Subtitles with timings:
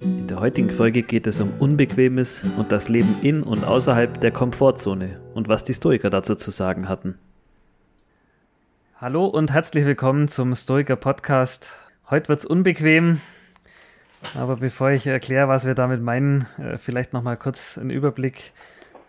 [0.00, 4.30] In der heutigen Folge geht es um Unbequemes und das Leben in und außerhalb der
[4.30, 7.18] Komfortzone und was die Stoiker dazu zu sagen hatten.
[9.00, 11.80] Hallo und herzlich willkommen zum Stoiker Podcast.
[12.10, 13.20] Heute wird es unbequem,
[14.36, 18.52] aber bevor ich erkläre, was wir damit meinen, äh, vielleicht noch mal kurz einen Überblick.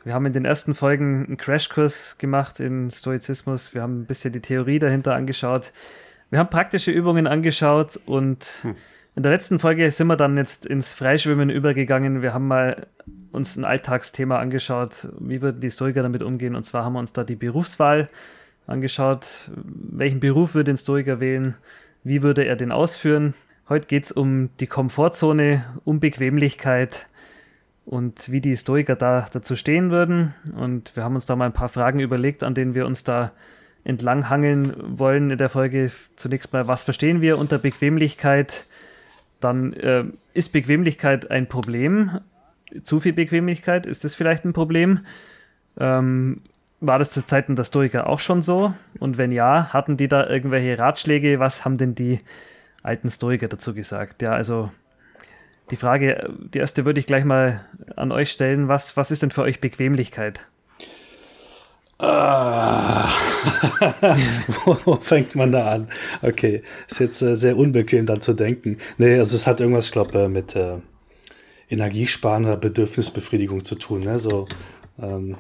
[0.04, 3.76] Wir haben in den ersten Folgen einen Crashkurs gemacht in Stoizismus.
[3.76, 5.72] Wir haben ein bisschen die Theorie dahinter angeschaut.
[6.32, 8.76] Wir haben praktische Übungen angeschaut und hm.
[9.20, 12.22] In der letzten Folge sind wir dann jetzt ins Freischwimmen übergegangen.
[12.22, 12.88] Wir haben mal
[13.34, 15.10] uns ein Alltagsthema angeschaut.
[15.20, 16.56] Wie würden die Stoiker damit umgehen?
[16.56, 18.08] Und zwar haben wir uns da die Berufswahl
[18.66, 19.52] angeschaut.
[19.58, 21.56] Welchen Beruf würde ein Stoiker wählen?
[22.02, 23.34] Wie würde er den ausführen?
[23.68, 27.08] Heute geht es um die Komfortzone, um Bequemlichkeit
[27.86, 30.34] und wie die Stoiker da dazu stehen würden.
[30.56, 33.34] Und wir haben uns da mal ein paar Fragen überlegt, an denen wir uns da
[33.84, 35.92] entlanghangeln wollen in der Folge.
[36.16, 38.66] Zunächst mal, was verstehen wir unter Bequemlichkeit?
[39.40, 42.20] Dann äh, ist Bequemlichkeit ein Problem?
[42.84, 45.00] Zu viel Bequemlichkeit, ist das vielleicht ein Problem?
[45.80, 46.42] Ähm,
[46.82, 48.74] war das zu Zeiten der Stoiker auch schon so?
[49.00, 51.40] Und wenn ja, hatten die da irgendwelche Ratschläge?
[51.40, 52.20] Was haben denn die
[52.84, 54.22] alten Stoiker dazu gesagt.
[54.22, 54.72] Ja, also
[55.72, 58.68] die Frage, die erste würde ich gleich mal an euch stellen.
[58.68, 60.48] Was, was ist denn für euch Bequemlichkeit?
[62.00, 63.10] Ah.
[64.64, 65.90] wo, wo, fängt man da an?
[66.22, 68.78] Okay, ist jetzt äh, sehr unbequem dann zu denken.
[68.98, 70.78] Nee, also es hat irgendwas, ich glaube, äh, mit äh,
[71.70, 74.02] Energiesparen oder Bedürfnisbefriedigung zu tun.
[74.02, 74.18] Ne?
[74.18, 74.48] So,
[75.02, 75.36] ähm,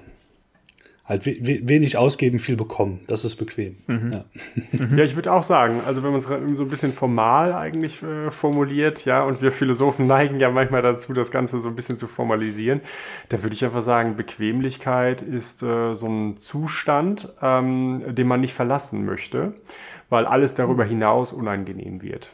[1.09, 2.99] halt wenig ausgeben, viel bekommen.
[3.07, 3.77] Das ist bequem.
[3.87, 4.11] Mhm.
[4.13, 4.25] Ja.
[4.71, 4.97] Mhm.
[4.97, 5.03] ja.
[5.03, 6.27] ich würde auch sagen, also wenn man es
[6.57, 11.11] so ein bisschen formal eigentlich äh, formuliert, ja, und wir Philosophen neigen ja manchmal dazu,
[11.13, 12.81] das Ganze so ein bisschen zu formalisieren,
[13.29, 18.53] da würde ich einfach sagen, Bequemlichkeit ist äh, so ein Zustand, ähm, den man nicht
[18.53, 19.53] verlassen möchte,
[20.09, 22.29] weil alles darüber hinaus unangenehm wird.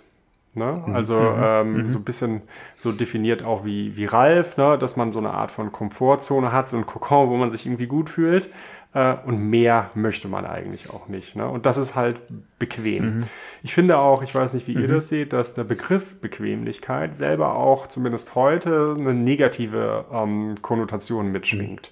[0.56, 0.84] Ne?
[0.86, 0.96] Mhm.
[0.96, 1.44] Also mhm.
[1.44, 1.90] ähm, mhm.
[1.90, 2.42] so ein bisschen
[2.78, 4.78] so definiert auch wie, wie Ralf, ne?
[4.78, 7.88] dass man so eine Art von Komfortzone hat, so ein Kokon, wo man sich irgendwie
[7.88, 8.50] gut fühlt.
[8.94, 11.36] Äh, und mehr möchte man eigentlich auch nicht.
[11.36, 11.46] Ne?
[11.48, 12.22] Und das ist halt
[12.58, 13.18] bequem.
[13.18, 13.24] Mhm.
[13.62, 14.94] Ich finde auch, ich weiß nicht, wie ihr mhm.
[14.94, 21.92] das seht, dass der Begriff Bequemlichkeit selber auch zumindest heute eine negative ähm, Konnotation mitschwingt.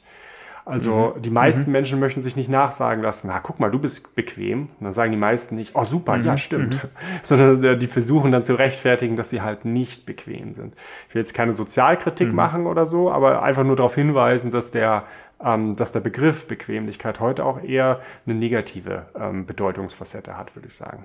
[0.66, 1.22] Also mhm.
[1.22, 1.72] die meisten mhm.
[1.74, 4.70] Menschen möchten sich nicht nachsagen lassen, na guck mal, du bist bequem.
[4.80, 6.24] Und dann sagen die meisten nicht, oh super, mhm.
[6.24, 6.76] ja stimmt.
[6.76, 6.90] Mhm.
[7.24, 10.76] Sondern äh, die versuchen dann zu rechtfertigen, dass sie halt nicht bequem sind.
[11.10, 12.36] Ich will jetzt keine Sozialkritik mhm.
[12.36, 15.04] machen oder so, aber einfach nur darauf hinweisen, dass der,
[15.44, 20.76] ähm, dass der Begriff Bequemlichkeit heute auch eher eine negative ähm, Bedeutungsfacette hat, würde ich
[20.76, 21.04] sagen.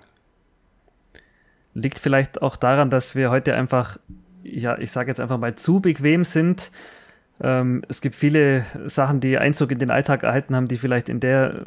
[1.74, 3.98] Liegt vielleicht auch daran, dass wir heute einfach,
[4.44, 6.70] ja, ich sage jetzt einfach mal zu bequem sind
[7.40, 11.20] ähm, es gibt viele Sachen, die Einzug in den Alltag erhalten haben, die vielleicht in
[11.20, 11.64] der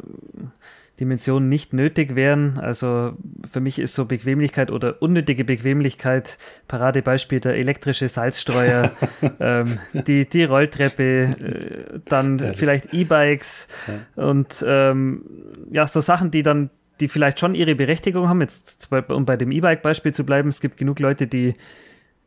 [1.00, 2.58] Dimension nicht nötig wären.
[2.58, 3.14] Also
[3.50, 6.38] für mich ist so Bequemlichkeit oder unnötige Bequemlichkeit,
[6.68, 8.92] Paradebeispiel der elektrische Salzstreuer,
[9.40, 14.24] ähm, die, die Rolltreppe, äh, dann ja, vielleicht E-Bikes ja.
[14.24, 15.24] und ähm,
[15.70, 18.40] ja, so Sachen, die dann, die vielleicht schon ihre Berechtigung haben.
[18.42, 21.54] Jetzt, um bei dem E-Bike-Beispiel zu bleiben, es gibt genug Leute, die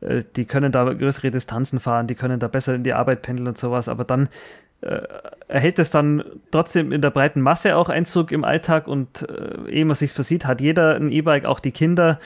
[0.06, 3.48] äh, die können da größere Distanzen fahren, die können da besser in die Arbeit pendeln
[3.48, 4.30] und sowas, aber dann
[4.82, 5.02] äh,
[5.48, 9.86] erhält es dann trotzdem in der breiten Masse auch Einzug im Alltag und äh, ehe
[9.86, 12.20] man sich versieht, hat jeder ein E-Bike, auch die Kinder.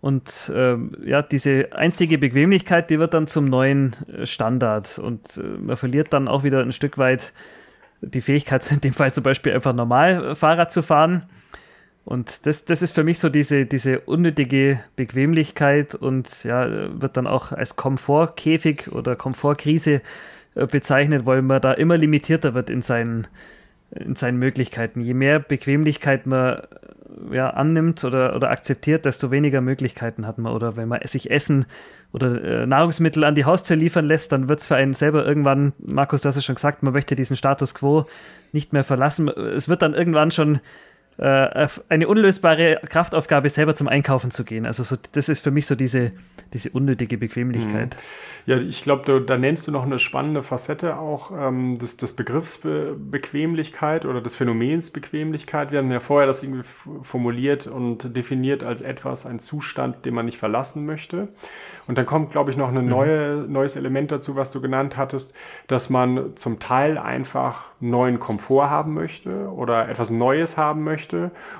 [0.00, 5.42] Und äh, ja, diese einstige Bequemlichkeit, die wird dann zum neuen äh, Standard und äh,
[5.42, 7.34] man verliert dann auch wieder ein Stück weit
[8.00, 11.24] die Fähigkeit, in dem Fall zum Beispiel einfach normal Fahrrad zu fahren.
[12.04, 17.26] Und das, das ist für mich so diese, diese unnötige Bequemlichkeit und ja, wird dann
[17.26, 20.02] auch als Komfortkäfig oder Komfortkrise
[20.54, 23.28] äh, bezeichnet, weil man da immer limitierter wird in seinen,
[23.90, 25.00] in seinen Möglichkeiten.
[25.00, 30.52] Je mehr Bequemlichkeit man äh, ja, annimmt oder, oder akzeptiert, desto weniger Möglichkeiten hat man.
[30.52, 31.66] Oder wenn man sich Essen
[32.12, 35.72] oder äh, Nahrungsmittel an die Haustür liefern lässt, dann wird es für einen selber irgendwann,
[35.78, 38.06] Markus, du hast es schon gesagt, man möchte diesen Status quo
[38.52, 39.28] nicht mehr verlassen.
[39.28, 40.60] Es wird dann irgendwann schon
[41.20, 44.64] äh, eine unlösbare Kraftaufgabe, selber zum Einkaufen zu gehen.
[44.64, 46.12] Also so, das ist für mich so diese,
[46.54, 47.94] diese unnötige Bequemlichkeit.
[47.94, 48.50] Mhm.
[48.50, 52.58] Ja, ich glaube, da nennst du noch eine spannende Facette auch ähm, des, des Begriffs
[52.58, 55.72] Be Bequemlichkeit oder des Phänomens Bequemlichkeit.
[55.72, 56.64] Wir haben ja vorher das irgendwie
[57.02, 61.28] formuliert und definiert als etwas, ein Zustand, den man nicht verlassen möchte.
[61.86, 65.34] Und dann kommt, glaube ich, noch ein neue, neues Element dazu, was du genannt hattest,
[65.66, 71.09] dass man zum Teil einfach neuen Komfort haben möchte oder etwas Neues haben möchte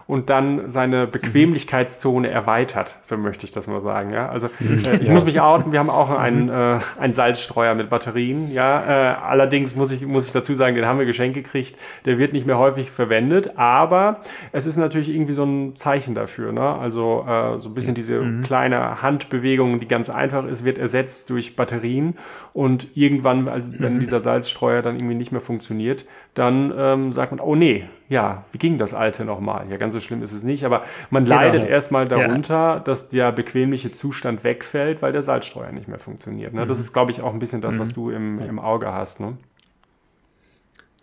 [0.06, 4.12] und dann seine Bequemlichkeitszone erweitert, so möchte ich das mal sagen.
[4.12, 4.28] Ja?
[4.28, 5.12] Also äh, ich ja.
[5.12, 8.50] muss mich outen, wir haben auch einen, äh, einen Salzstreuer mit Batterien.
[8.52, 8.80] Ja?
[9.12, 11.76] Äh, allerdings muss ich, muss ich dazu sagen, den haben wir geschenkt gekriegt.
[12.04, 14.20] Der wird nicht mehr häufig verwendet, aber
[14.52, 16.52] es ist natürlich irgendwie so ein Zeichen dafür.
[16.52, 16.62] Ne?
[16.62, 18.42] Also äh, so ein bisschen diese mhm.
[18.42, 22.16] kleine Handbewegung, die ganz einfach ist, wird ersetzt durch Batterien
[22.52, 24.00] und irgendwann, also wenn mhm.
[24.00, 26.04] dieser Salzstreuer dann irgendwie nicht mehr funktioniert,
[26.34, 29.66] dann ähm, sagt man, oh nee, ja, wie ging das alte nochmal?
[29.70, 31.36] Ja, ganz so schlimm ist es nicht, aber man genau.
[31.36, 32.78] leidet erstmal darunter, ja.
[32.80, 36.52] dass der bequemliche Zustand wegfällt, weil der Salzstreuer nicht mehr funktioniert.
[36.52, 36.64] Ne?
[36.64, 36.68] Mhm.
[36.68, 37.94] Das ist, glaube ich, auch ein bisschen das, was mhm.
[37.94, 39.20] du im, im Auge hast.
[39.20, 39.36] Ne?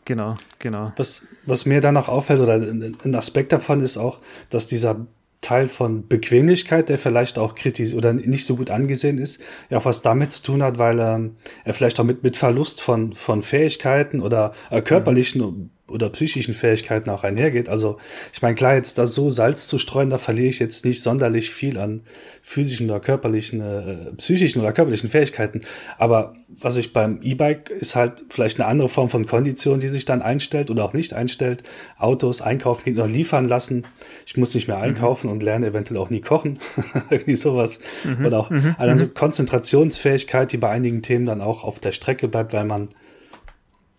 [0.06, 0.94] Genau, genau.
[0.96, 4.20] Was, was mir dann noch auffällt, oder ein Aspekt davon ist auch,
[4.50, 5.06] dass dieser
[5.48, 9.86] Teil von Bequemlichkeit, der vielleicht auch kritisch oder nicht so gut angesehen ist, ja auch
[9.86, 13.42] was damit zu tun hat, weil ähm, er vielleicht auch mit, mit Verlust von, von
[13.42, 17.70] Fähigkeiten oder äh, körperlichen mhm oder psychischen Fähigkeiten auch einhergeht.
[17.70, 17.98] Also
[18.34, 21.50] ich meine, klar, jetzt da so Salz zu streuen, da verliere ich jetzt nicht sonderlich
[21.50, 22.02] viel an
[22.42, 25.62] physischen oder körperlichen, äh, psychischen oder körperlichen Fähigkeiten.
[25.98, 30.06] Aber was ich beim E-Bike ist halt vielleicht eine andere Form von Kondition, die sich
[30.06, 31.64] dann einstellt oder auch nicht einstellt.
[31.98, 33.84] Autos einkaufen gehen oder liefern lassen.
[34.26, 34.84] Ich muss nicht mehr mhm.
[34.84, 35.34] einkaufen mhm.
[35.34, 36.60] und lerne eventuell auch nie kochen.
[37.10, 37.80] Irgendwie sowas.
[38.04, 38.26] Mhm.
[38.26, 38.76] Oder auch mhm.
[38.78, 39.08] also.
[39.08, 42.90] Konzentrationsfähigkeit, die bei einigen Themen dann auch auf der Strecke bleibt, weil man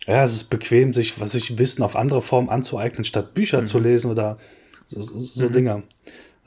[0.09, 3.65] ja, es ist bequem, sich, was ich Wissen auf andere Formen anzueignen, statt Bücher mhm.
[3.65, 4.37] zu lesen oder
[4.85, 5.51] so, so, so mhm.
[5.51, 5.83] Dinge.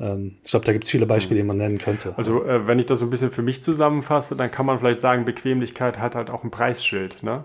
[0.01, 2.15] Ähm, ich glaube, da gibt es viele Beispiele, die man nennen könnte.
[2.17, 5.01] Also, äh, wenn ich das so ein bisschen für mich zusammenfasse, dann kann man vielleicht
[5.01, 7.23] sagen, Bequemlichkeit hat halt auch ein Preisschild.
[7.23, 7.45] Ne?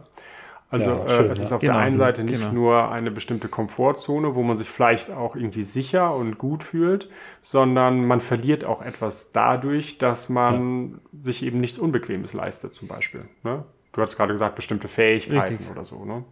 [0.70, 1.46] Also ja, schön, äh, es ja.
[1.46, 2.52] ist auf genau, der einen Seite nicht genau.
[2.52, 7.10] nur eine bestimmte Komfortzone, wo man sich vielleicht auch irgendwie sicher und gut fühlt,
[7.42, 11.24] sondern man verliert auch etwas dadurch, dass man ja.
[11.24, 13.26] sich eben nichts Unbequemes leistet, zum Beispiel.
[13.44, 13.64] Ne?
[13.98, 15.72] Du hast gerade gesagt, bestimmte Fähigkeiten Richtig.
[15.72, 16.24] oder so, ne?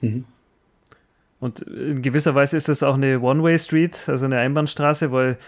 [0.00, 0.24] Mhm.
[1.38, 5.38] Und in gewisser Weise ist das auch eine One-Way-Street, also eine Einbahnstraße, weil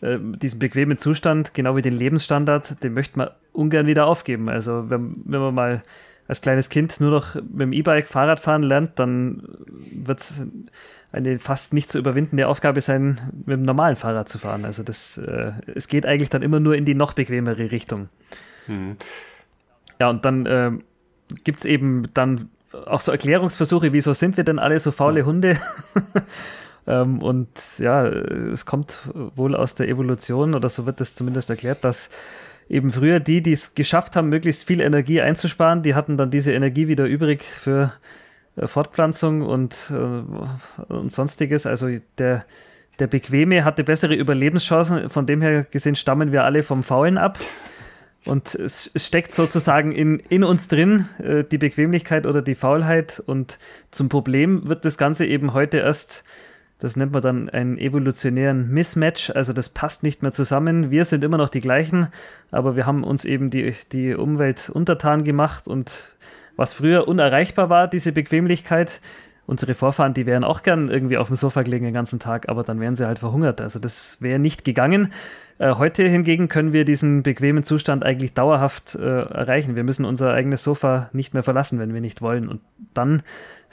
[0.00, 4.48] äh, diesen bequemen Zustand, genau wie den Lebensstandard, den möchte man ungern wieder aufgeben.
[4.48, 5.82] Also wenn, wenn man mal
[6.28, 9.42] als kleines Kind nur noch mit dem E-Bike Fahrrad fahren lernt, dann
[9.90, 10.46] wird es
[11.10, 14.64] eine fast nicht zu überwindende Aufgabe sein, mit dem normalen Fahrrad zu fahren.
[14.64, 18.08] Also das, äh, es geht eigentlich dann immer nur in die noch bequemere Richtung.
[18.68, 18.98] Mhm.
[20.00, 20.70] Ja, und dann äh,
[21.44, 22.50] gibt es eben dann
[22.86, 25.58] auch so Erklärungsversuche, wieso sind wir denn alle so faule Hunde?
[26.86, 27.48] ähm, und
[27.78, 32.10] ja, es kommt wohl aus der Evolution oder so wird es zumindest erklärt, dass
[32.68, 36.52] eben früher die, die es geschafft haben, möglichst viel Energie einzusparen, die hatten dann diese
[36.52, 37.92] Energie wieder übrig für
[38.56, 41.66] äh, Fortpflanzung und, äh, und sonstiges.
[41.66, 41.88] Also
[42.18, 42.44] der,
[42.98, 45.10] der Bequeme hatte bessere Überlebenschancen.
[45.10, 47.38] Von dem her gesehen stammen wir alle vom Faulen ab.
[48.26, 53.22] Und es steckt sozusagen in, in uns drin, äh, die Bequemlichkeit oder die Faulheit.
[53.24, 53.58] Und
[53.90, 56.24] zum Problem wird das Ganze eben heute erst,
[56.78, 59.30] das nennt man dann einen evolutionären Mismatch.
[59.30, 60.90] Also das passt nicht mehr zusammen.
[60.90, 62.08] Wir sind immer noch die gleichen,
[62.50, 65.68] aber wir haben uns eben die, die Umwelt untertan gemacht.
[65.68, 66.16] Und
[66.56, 69.00] was früher unerreichbar war, diese Bequemlichkeit,
[69.46, 72.62] unsere Vorfahren, die wären auch gern irgendwie auf dem Sofa gelegen den ganzen Tag, aber
[72.62, 73.60] dann wären sie halt verhungert.
[73.60, 75.12] Also das wäre nicht gegangen.
[75.58, 79.76] Äh, heute hingegen können wir diesen bequemen Zustand eigentlich dauerhaft äh, erreichen.
[79.76, 82.48] Wir müssen unser eigenes Sofa nicht mehr verlassen, wenn wir nicht wollen.
[82.48, 82.60] Und
[82.94, 83.22] dann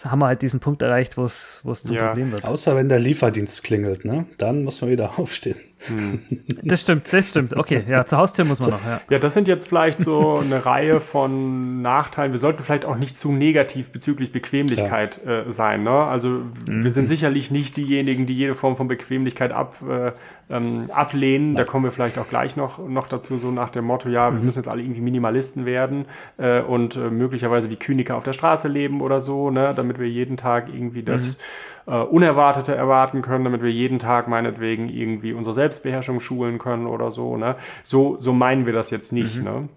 [0.05, 2.07] haben wir halt diesen Punkt erreicht, wo es zum ja.
[2.07, 2.45] Problem wird.
[2.45, 4.25] Außer wenn der Lieferdienst klingelt, ne?
[4.37, 5.57] Dann muss man wieder aufstehen.
[5.87, 6.19] Hm.
[6.63, 7.57] Das stimmt, das stimmt.
[7.57, 8.85] Okay, ja, zur Haustür muss man noch.
[8.85, 9.01] Ja.
[9.09, 12.33] ja, das sind jetzt vielleicht so eine Reihe von Nachteilen.
[12.33, 15.41] Wir sollten vielleicht auch nicht zu negativ bezüglich Bequemlichkeit ja.
[15.41, 15.83] äh, sein.
[15.83, 15.91] Ne?
[15.91, 16.83] Also mhm.
[16.83, 20.11] wir sind sicherlich nicht diejenigen, die jede Form von Bequemlichkeit ab, äh,
[20.51, 21.49] ähm, ablehnen.
[21.49, 21.57] Nein.
[21.57, 24.39] Da kommen wir vielleicht auch gleich noch, noch dazu, so nach dem Motto, ja, wir
[24.39, 24.45] mhm.
[24.45, 26.05] müssen jetzt alle irgendwie Minimalisten werden
[26.37, 29.73] äh, und äh, möglicherweise wie Kyniker auf der Straße leben oder so, ne?
[29.75, 31.39] damit wir jeden Tag irgendwie das
[31.85, 31.93] mhm.
[31.93, 37.11] äh, Unerwartete erwarten können, damit wir jeden Tag meinetwegen irgendwie unsere Selbstbeherrschung schulen können oder
[37.11, 37.37] so.
[37.37, 37.55] Ne?
[37.83, 39.37] So, so meinen wir das jetzt nicht.
[39.37, 39.43] Mhm.
[39.43, 39.69] Ne?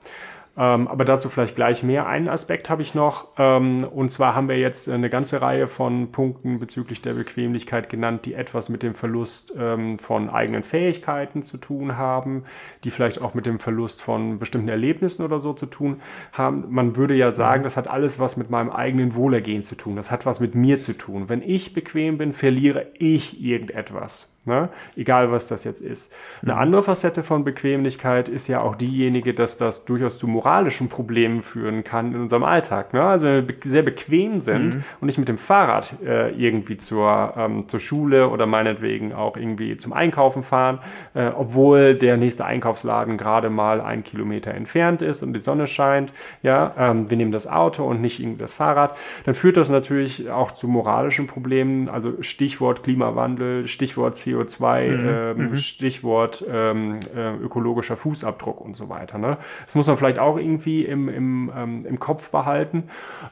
[0.57, 2.07] Ähm, aber dazu vielleicht gleich mehr.
[2.07, 3.27] Einen Aspekt habe ich noch.
[3.39, 8.25] Ähm, und zwar haben wir jetzt eine ganze Reihe von Punkten bezüglich der Bequemlichkeit genannt,
[8.25, 12.45] die etwas mit dem Verlust ähm, von eigenen Fähigkeiten zu tun haben,
[12.85, 16.01] die vielleicht auch mit dem Verlust von bestimmten Erlebnissen oder so zu tun
[16.33, 16.67] haben.
[16.69, 17.65] Man würde ja sagen, mhm.
[17.65, 19.97] das hat alles was mit meinem eigenen Wohlergehen zu tun.
[19.97, 21.29] Das hat was mit mir zu tun.
[21.29, 24.34] Wenn ich bequem bin, verliere ich irgendetwas.
[24.47, 24.69] Ne?
[24.95, 26.13] Egal, was das jetzt ist.
[26.43, 26.59] Eine mhm.
[26.59, 31.83] andere Facette von Bequemlichkeit ist ja auch diejenige, dass das durchaus zu moralischen Problemen führen
[31.83, 32.93] kann in unserem Alltag.
[32.93, 33.03] Ne?
[33.03, 34.85] Also wenn wir sehr bequem sind mhm.
[35.01, 39.79] und nicht mit dem Fahrrad äh, irgendwie zur, ähm, zur Schule oder meinetwegen auch irgendwie
[39.79, 40.81] zum Einkaufen fahren,
[41.15, 46.13] äh, obwohl der nächste Einkaufsladen gerade mal ein Kilometer entfernt ist und die Sonne scheint,
[46.43, 50.31] ja, ähm, wir nehmen das Auto und nicht irgendwie das Fahrrad, dann führt das natürlich
[50.31, 55.09] auch zu moralischen Problemen, also Stichwort Klimawandel, Stichwort CO CO2, mhm.
[55.09, 55.57] Ähm, mhm.
[55.57, 59.19] Stichwort ähm, äh, ökologischer Fußabdruck und so weiter.
[59.19, 59.39] Ne?
[59.67, 62.85] Das muss man vielleicht auch irgendwie im, im, ähm, im Kopf behalten,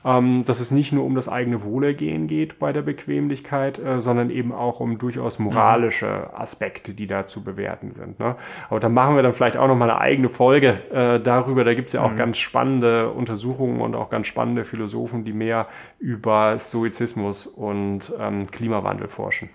[0.04, 4.30] ähm, dass es nicht nur um das eigene Wohlergehen geht bei der Bequemlichkeit, äh, sondern
[4.30, 8.18] eben auch um durchaus moralische Aspekte, die da zu bewerten sind.
[8.18, 8.36] Ne?
[8.70, 11.64] Aber da machen wir dann vielleicht auch noch mal eine eigene Folge äh, darüber.
[11.64, 12.16] Da gibt es ja auch mhm.
[12.16, 15.68] ganz spannende Untersuchungen und auch ganz spannende Philosophen, die mehr
[15.98, 19.50] über Stoizismus und ähm, Klimawandel forschen.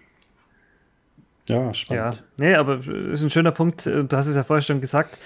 [1.48, 2.16] Ja, spannend.
[2.16, 3.86] Ja, nee, aber ist ein schöner Punkt.
[3.86, 5.18] Du hast es ja vorher schon gesagt.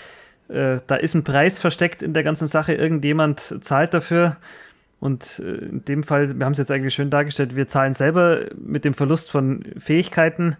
[0.49, 2.73] Äh, da ist ein Preis versteckt in der ganzen Sache.
[2.73, 4.37] Irgendjemand zahlt dafür.
[4.99, 8.41] Und äh, in dem Fall, wir haben es jetzt eigentlich schön dargestellt, wir zahlen selber
[8.55, 10.55] mit dem Verlust von Fähigkeiten.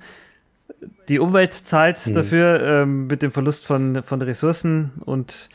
[1.10, 2.14] Die Umwelt zahlt mhm.
[2.16, 5.50] dafür ähm, mit dem Verlust von, von Ressourcen und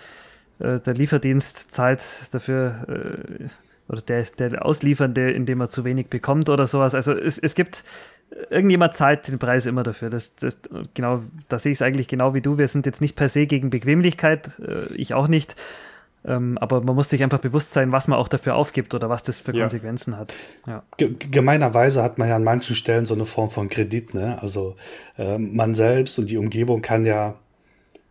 [0.61, 3.49] äh, der Lieferdienst zahlt dafür, äh,
[3.89, 6.95] oder der, der Ausliefernde, indem er zu wenig bekommt oder sowas.
[6.95, 7.83] Also es, es gibt
[8.51, 10.11] irgendjemand zahlt den Preis immer dafür.
[10.11, 10.59] Das, das,
[10.95, 12.59] genau, da sehe ich es eigentlich genau wie du.
[12.59, 15.57] Wir sind jetzt nicht per se gegen Bequemlichkeit, äh, ich auch nicht.
[16.25, 19.23] Ähm, aber man muss sich einfach bewusst sein, was man auch dafür aufgibt oder was
[19.23, 19.61] das für ja.
[19.61, 20.35] Konsequenzen hat.
[20.67, 20.83] Ja.
[20.99, 24.13] Gemeinerweise hat man ja an manchen Stellen so eine Form von Kredit.
[24.13, 24.41] Ne?
[24.43, 24.75] Also
[25.19, 27.37] äh, man selbst und die Umgebung kann ja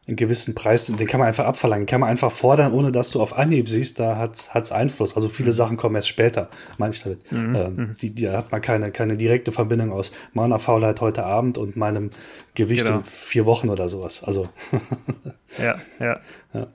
[0.08, 3.22] einen gewissen Preis, den kann man einfach abverlangen, kann man einfach fordern, ohne dass du
[3.22, 5.16] auf Anhieb siehst, da hat es Einfluss.
[5.16, 5.54] Also viele mhm.
[5.54, 7.32] Sachen kommen erst später, meine ich damit.
[7.32, 7.56] Mhm.
[7.56, 7.94] Ähm, mhm.
[8.02, 12.12] die, die hat man keine, keine direkte Verbindung aus meiner Faulheit heute Abend und meinem
[12.54, 12.98] Gewicht genau.
[13.00, 14.24] in vier Wochen oder sowas.
[14.24, 14.48] Also.
[15.58, 16.20] ja, ja,
[16.54, 16.68] ja.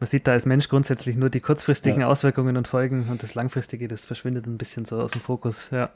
[0.00, 2.06] Man sieht da als Mensch grundsätzlich nur die kurzfristigen ja.
[2.08, 5.90] Auswirkungen und Folgen und das langfristige, das verschwindet ein bisschen so aus dem Fokus, ja.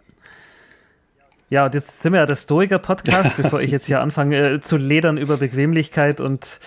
[1.54, 4.76] Ja, und jetzt sind wir ja der Stoiker-Podcast, bevor ich jetzt hier anfange äh, zu
[4.76, 6.58] ledern über Bequemlichkeit und,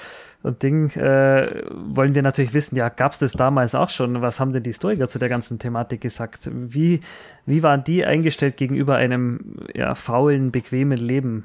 [0.44, 4.22] und Ding, äh, wollen wir natürlich wissen, ja, gab es das damals auch schon?
[4.22, 6.50] Was haben denn die Stoiker zu der ganzen Thematik gesagt?
[6.54, 7.02] Wie,
[7.46, 11.44] wie waren die eingestellt gegenüber einem ja, faulen, bequemen Leben?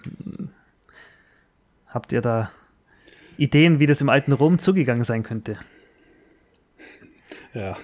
[1.88, 2.49] Habt ihr da
[3.38, 5.58] Ideen, wie das im alten Rom zugegangen sein könnte?
[7.54, 7.76] Ja.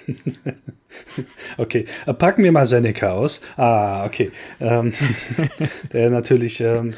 [1.58, 3.40] okay, äh, packen wir mal Seneca aus.
[3.56, 4.30] Ah, okay.
[4.60, 4.94] Ähm,
[5.92, 6.94] der natürlich ähm,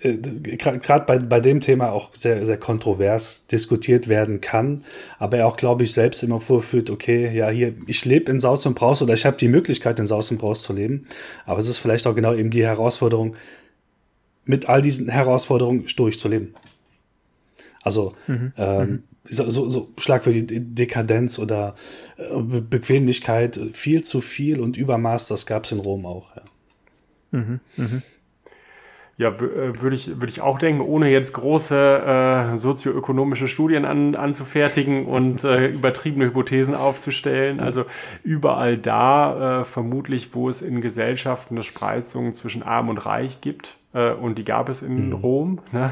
[0.00, 4.84] äh, gerade bei, bei dem Thema auch sehr, sehr kontrovers diskutiert werden kann,
[5.18, 8.66] aber er auch, glaube ich, selbst immer vorführt, okay, ja, hier, ich lebe in Saus
[8.66, 11.06] und Braus oder ich habe die Möglichkeit, in Saus und Braus zu leben,
[11.44, 13.36] aber es ist vielleicht auch genau eben die Herausforderung,
[14.44, 16.56] mit all diesen Herausforderungen durchzuleben.
[17.82, 18.52] Also, mhm.
[18.56, 21.74] Ähm, mhm so, so, so Schlag für die Dekadenz oder
[22.16, 26.36] äh, Bequemlichkeit, viel zu viel und Übermaß, das gab es in Rom auch.
[26.36, 26.42] Ja.
[27.32, 28.02] Mhm, mh.
[29.18, 34.14] Ja, äh, würde ich, würd ich auch denken, ohne jetzt große äh, sozioökonomische Studien an,
[34.14, 37.60] anzufertigen und äh, übertriebene Hypothesen aufzustellen.
[37.60, 37.84] Also
[38.24, 43.76] überall da, äh, vermutlich, wo es in Gesellschaften eine Spreizung zwischen Arm und Reich gibt,
[44.00, 45.12] und die gab es in mhm.
[45.12, 45.90] Rom, ne?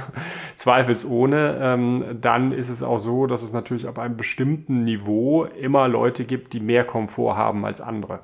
[0.55, 5.89] zweifelsohne, ähm, dann ist es auch so, dass es natürlich ab einem bestimmten Niveau immer
[5.89, 8.21] Leute gibt, die mehr Komfort haben als andere.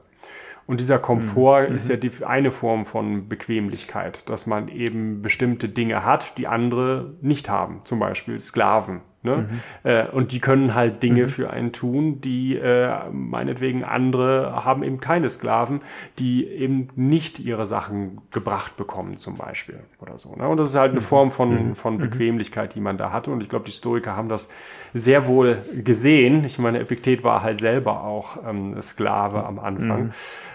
[0.66, 1.76] Und dieser Komfort mhm.
[1.76, 7.14] ist ja die eine Form von Bequemlichkeit, dass man eben bestimmte Dinge hat, die andere
[7.20, 7.82] nicht haben.
[7.84, 9.00] Zum Beispiel Sklaven.
[9.26, 9.48] Ne?
[9.82, 9.90] Mhm.
[9.90, 11.28] Äh, und die können halt Dinge mhm.
[11.28, 15.80] für einen tun, die äh, meinetwegen andere haben eben keine Sklaven,
[16.20, 20.36] die eben nicht ihre Sachen gebracht bekommen, zum Beispiel oder so.
[20.36, 20.48] Ne?
[20.48, 21.04] Und das ist halt eine mhm.
[21.04, 21.74] Form von, mhm.
[21.74, 22.00] von mhm.
[22.00, 23.32] Bequemlichkeit, die man da hatte.
[23.32, 24.48] Und ich glaube, die Stoiker haben das
[24.94, 26.44] sehr wohl gesehen.
[26.44, 30.12] Ich meine, Epiktet war halt selber auch ähm, Sklave am Anfang.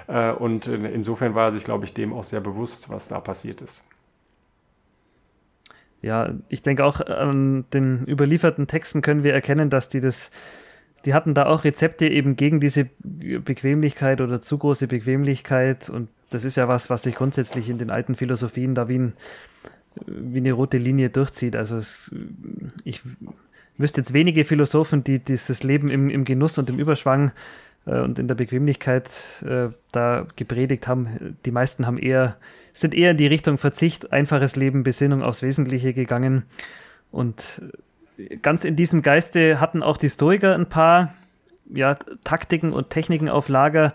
[0.07, 3.61] Äh, und insofern war er sich, glaube ich, dem auch sehr bewusst, was da passiert
[3.61, 3.83] ist.
[6.01, 10.31] Ja, ich denke auch an den überlieferten Texten können wir erkennen, dass die das,
[11.05, 16.43] die hatten da auch Rezepte eben gegen diese Bequemlichkeit oder zu große Bequemlichkeit und das
[16.43, 19.13] ist ja was, was sich grundsätzlich in den alten Philosophien da wie, ein,
[20.07, 21.55] wie eine rote Linie durchzieht.
[21.55, 22.15] Also es,
[22.83, 23.01] ich
[23.77, 27.31] wüsste jetzt wenige Philosophen, die dieses Leben im, im Genuss und im Überschwang äh,
[27.85, 29.09] und in der Bequemlichkeit
[29.43, 31.37] äh, da gepredigt haben.
[31.45, 32.37] Die meisten haben eher,
[32.73, 36.43] sind eher in die Richtung Verzicht, einfaches Leben, Besinnung aufs Wesentliche gegangen.
[37.11, 37.61] Und
[38.17, 41.13] äh, ganz in diesem Geiste hatten auch die Stoiker ein paar
[41.73, 43.93] ja, Taktiken und Techniken auf Lager.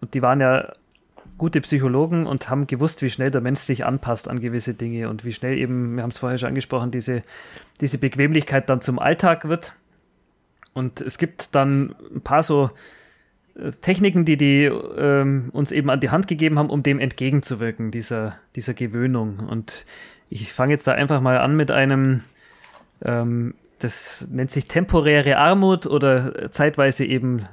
[0.00, 0.72] Und die waren ja
[1.38, 5.24] gute Psychologen und haben gewusst, wie schnell der Mensch sich anpasst an gewisse Dinge und
[5.24, 7.22] wie schnell eben, wir haben es vorher schon angesprochen, diese,
[7.80, 9.72] diese Bequemlichkeit dann zum Alltag wird.
[10.74, 12.70] Und es gibt dann ein paar so
[13.56, 17.90] äh, Techniken, die die ähm, uns eben an die Hand gegeben haben, um dem entgegenzuwirken,
[17.90, 19.40] dieser, dieser Gewöhnung.
[19.40, 19.84] Und
[20.30, 22.22] ich fange jetzt da einfach mal an mit einem,
[23.04, 27.46] ähm, das nennt sich temporäre Armut oder zeitweise eben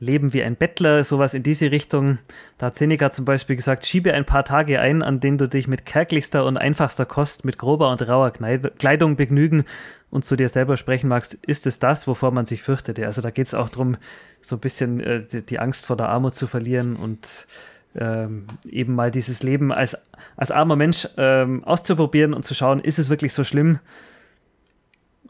[0.00, 2.18] Leben wie ein Bettler, sowas in diese Richtung.
[2.56, 5.68] Da hat Seneca zum Beispiel gesagt, schiebe ein paar Tage ein, an denen du dich
[5.68, 9.64] mit kärglichster und einfachster Kost, mit grober und rauer Kleidung begnügen
[10.10, 13.06] und zu dir selber sprechen magst, ist es das, wovor man sich fürchtete.
[13.06, 13.96] Also da geht es auch darum,
[14.40, 17.46] so ein bisschen äh, die, Angst vor der Armut zu verlieren und
[17.94, 19.96] ähm, eben mal dieses Leben als,
[20.36, 23.78] als armer Mensch ähm, auszuprobieren und zu schauen, ist es wirklich so schlimm?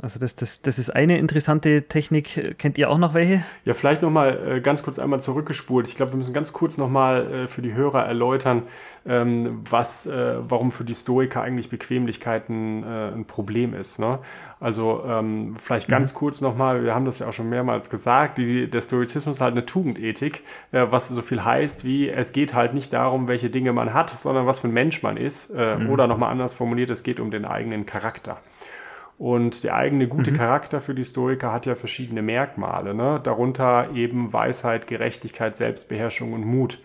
[0.02, 2.56] Also das, das, das ist eine interessante Technik.
[2.58, 3.44] Kennt ihr auch noch welche?
[3.64, 5.88] Ja, vielleicht nochmal äh, ganz kurz einmal zurückgespult.
[5.88, 8.62] Ich glaube, wir müssen ganz kurz nochmal äh, für die Hörer erläutern,
[9.06, 13.98] ähm, was, äh, warum für die Stoiker eigentlich Bequemlichkeiten äh, ein Problem ist.
[13.98, 14.20] Ne?
[14.58, 16.18] Also ähm, vielleicht ganz mhm.
[16.18, 19.52] kurz nochmal, wir haben das ja auch schon mehrmals gesagt, die, der Stoizismus ist halt
[19.52, 20.42] eine Tugendethik,
[20.72, 24.10] äh, was so viel heißt wie, es geht halt nicht darum, welche Dinge man hat,
[24.10, 25.50] sondern was für ein Mensch man ist.
[25.50, 25.90] Äh, mhm.
[25.90, 28.38] Oder nochmal anders formuliert, es geht um den eigenen Charakter.
[29.20, 30.38] Und der eigene gute mhm.
[30.38, 33.20] Charakter für die Stoiker hat ja verschiedene Merkmale, ne?
[33.22, 36.78] darunter eben Weisheit, Gerechtigkeit, Selbstbeherrschung und Mut.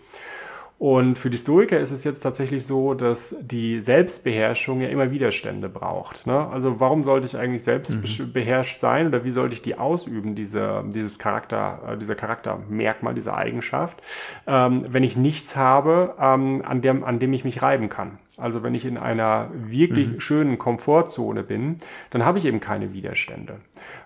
[0.78, 5.70] Und für die Stoiker ist es jetzt tatsächlich so, dass die Selbstbeherrschung ja immer Widerstände
[5.70, 6.26] braucht.
[6.26, 6.46] Ne?
[6.48, 8.80] Also warum sollte ich eigentlich selbstbeherrscht mhm.
[8.80, 14.02] sein oder wie sollte ich die ausüben, diese, dieses Charakter, äh, dieser Charaktermerkmal, diese Eigenschaft,
[14.46, 18.18] ähm, wenn ich nichts habe, ähm, an, dem, an dem ich mich reiben kann.
[18.38, 20.20] Also wenn ich in einer wirklich mhm.
[20.20, 21.76] schönen Komfortzone bin,
[22.10, 23.56] dann habe ich eben keine Widerstände.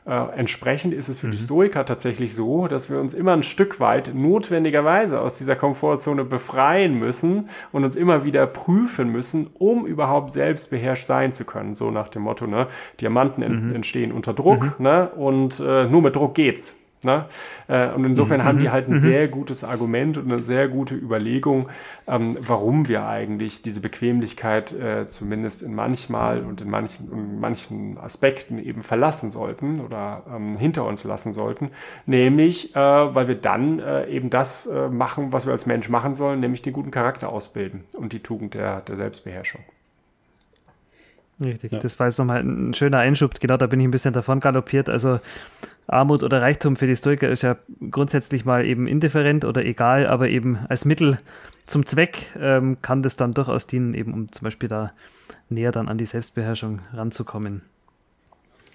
[0.06, 1.32] Äh, entsprechend ist es für mhm.
[1.32, 6.24] die Stoiker tatsächlich so, dass wir uns immer ein Stück weit notwendigerweise aus dieser Komfortzone
[6.24, 11.74] befreien müssen und uns immer wieder prüfen müssen, um überhaupt selbstbeherrscht sein zu können.
[11.74, 12.68] So nach dem Motto, ne,
[13.00, 13.74] Diamanten mhm.
[13.74, 14.84] entstehen unter Druck, mhm.
[14.84, 16.79] ne, und äh, nur mit Druck geht's.
[17.02, 17.24] Ne?
[17.66, 18.44] Äh, und insofern mhm.
[18.44, 18.72] haben die mhm.
[18.72, 19.00] halt ein mhm.
[19.00, 21.70] sehr gutes Argument und eine sehr gute Überlegung,
[22.06, 27.96] ähm, warum wir eigentlich diese Bequemlichkeit äh, zumindest in manchmal und in manchen, in manchen
[27.96, 31.70] Aspekten eben verlassen sollten oder ähm, hinter uns lassen sollten.
[32.04, 36.14] Nämlich, äh, weil wir dann äh, eben das äh, machen, was wir als Mensch machen
[36.14, 39.62] sollen, nämlich den guten Charakter ausbilden und die Tugend der, der Selbstbeherrschung.
[41.42, 41.78] Richtig, ja.
[41.78, 43.40] das war jetzt nochmal ein schöner Einschub.
[43.40, 44.90] Genau, da bin ich ein bisschen davon galoppiert.
[44.90, 45.20] Also
[45.92, 47.56] Armut oder Reichtum für die Stoiker ist ja
[47.90, 51.18] grundsätzlich mal eben indifferent oder egal, aber eben als Mittel
[51.66, 54.92] zum Zweck ähm, kann das dann durchaus dienen, eben um zum Beispiel da
[55.48, 57.62] näher dann an die Selbstbeherrschung ranzukommen.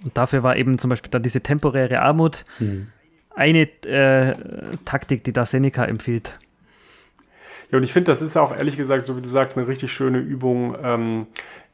[0.03, 2.87] Und dafür war eben zum Beispiel dann diese temporäre Armut mhm.
[3.33, 4.35] eine äh,
[4.83, 6.33] Taktik, die da Seneca empfiehlt.
[7.71, 9.91] Ja, und ich finde, das ist auch ehrlich gesagt, so wie du sagst, eine richtig
[9.91, 11.27] schöne Übung ähm,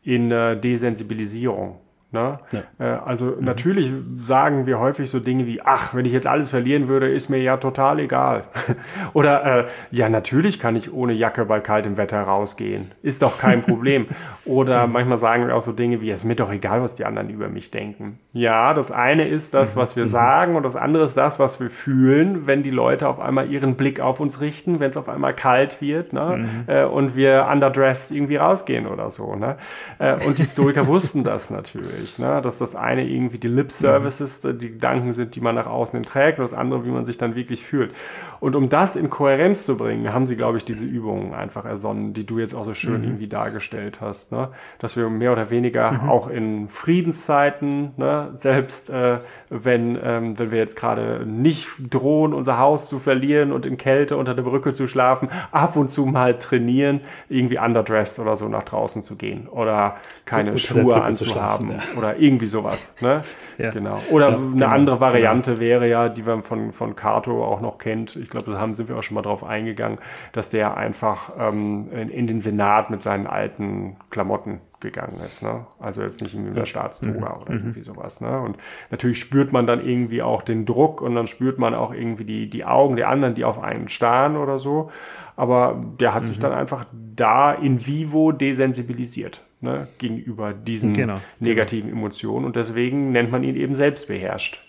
[0.03, 1.79] in äh, Desensibilisierung.
[2.13, 2.39] Ne?
[2.51, 2.63] Ja.
[2.77, 3.45] Äh, also mhm.
[3.45, 7.29] natürlich sagen wir häufig so Dinge wie, ach, wenn ich jetzt alles verlieren würde, ist
[7.29, 8.43] mir ja total egal.
[9.13, 12.91] Oder äh, ja, natürlich kann ich ohne Jacke bei kaltem Wetter rausgehen.
[13.01, 14.07] Ist doch kein Problem.
[14.43, 17.05] Oder manchmal sagen wir auch so Dinge wie, es ist mir doch egal, was die
[17.05, 18.17] anderen über mich denken.
[18.33, 19.79] Ja, das eine ist das, mhm.
[19.79, 20.09] was wir mhm.
[20.09, 23.75] sagen und das andere ist das, was wir fühlen, wenn die Leute auf einmal ihren
[23.75, 26.39] Blick auf uns richten, wenn es auf einmal kalt wird ne?
[26.39, 26.63] Mhm.
[26.67, 29.35] Äh, und wir underdressed irgendwie rausgehen oder so.
[29.35, 29.55] Ne?
[29.97, 32.41] Äh, und die Stoiker wussten das natürlich natürlich, ne?
[32.41, 34.57] dass das eine irgendwie die Lip-Services, mhm.
[34.57, 37.35] die Gedanken sind, die man nach außen trägt und das andere, wie man sich dann
[37.35, 37.93] wirklich fühlt.
[38.39, 42.13] Und um das in Kohärenz zu bringen, haben sie, glaube ich, diese Übungen einfach ersonnen,
[42.13, 43.07] die du jetzt auch so schön mhm.
[43.07, 44.49] irgendwie dargestellt hast, ne?
[44.79, 46.09] dass wir mehr oder weniger mhm.
[46.09, 48.29] auch in Friedenszeiten, ne?
[48.33, 53.65] selbst äh, wenn, ähm, wenn wir jetzt gerade nicht drohen, unser Haus zu verlieren und
[53.65, 58.35] in Kälte unter der Brücke zu schlafen, ab und zu mal trainieren, irgendwie underdressed oder
[58.35, 61.71] so nach draußen zu gehen oder keine Schuhe anzuhaben.
[61.71, 62.95] Ja oder irgendwie sowas.
[63.01, 63.21] Ne?
[63.57, 63.71] ja.
[63.71, 64.01] Genau.
[64.09, 65.61] Oder ja, eine genau, andere Variante genau.
[65.61, 68.15] wäre ja, die man von, von Kato auch noch kennt.
[68.15, 69.99] Ich glaube, da haben, sind wir auch schon mal drauf eingegangen,
[70.33, 75.43] dass der einfach ähm, in, in, den Senat mit seinen alten Klamotten gegangen ist.
[75.43, 75.65] Ne?
[75.79, 77.41] Also jetzt nicht in der Staatsdroga mhm.
[77.41, 77.59] oder mhm.
[77.59, 78.19] irgendwie sowas.
[78.19, 78.39] Ne?
[78.41, 78.57] Und
[78.89, 82.49] natürlich spürt man dann irgendwie auch den Druck und dann spürt man auch irgendwie die,
[82.49, 84.91] die Augen der anderen, die auf einen starren oder so.
[85.35, 86.27] Aber der hat mhm.
[86.27, 91.25] sich dann einfach da in vivo desensibilisiert ne, gegenüber diesen genau, genau.
[91.39, 92.01] negativen genau.
[92.01, 94.61] Emotionen und deswegen nennt man ihn eben selbstbeherrscht.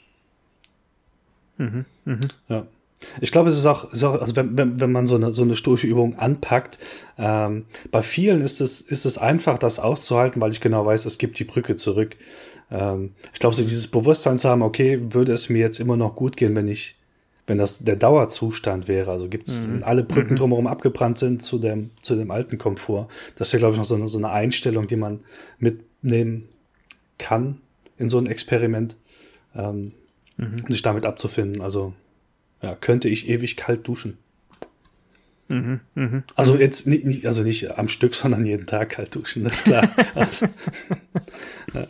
[1.58, 2.18] Mhm, mh.
[2.48, 2.66] Ja.
[3.20, 5.42] Ich glaube, es ist auch, ist auch also wenn, wenn, wenn man so eine, so
[5.42, 6.78] eine stoische Übung anpackt,
[7.18, 11.18] ähm, bei vielen ist es, ist es einfach, das auszuhalten, weil ich genau weiß, es
[11.18, 12.16] gibt die Brücke zurück.
[12.70, 16.14] Ähm, ich glaube, so dieses Bewusstsein zu haben, okay, würde es mir jetzt immer noch
[16.14, 16.96] gut gehen, wenn ich
[17.46, 19.74] wenn das der Dauerzustand wäre, also gibt es, mhm.
[19.74, 20.36] wenn alle Brücken mhm.
[20.36, 23.96] drumherum abgebrannt sind zu dem, zu dem alten Komfort, das wäre, glaube ich, noch so
[23.96, 25.20] eine, so eine Einstellung, die man
[25.58, 26.48] mitnehmen
[27.18, 27.58] kann
[27.98, 28.96] in so ein Experiment,
[29.54, 29.92] ähm,
[30.36, 30.64] mhm.
[30.68, 31.62] sich damit abzufinden.
[31.62, 31.92] Also
[32.62, 34.18] ja, könnte ich ewig kalt duschen.
[35.48, 36.22] Mhm, mh.
[36.34, 39.88] Also jetzt nicht, also nicht am Stück, sondern jeden Tag kalt duschen, das ist klar.
[40.14, 40.46] also,
[41.74, 41.86] ja.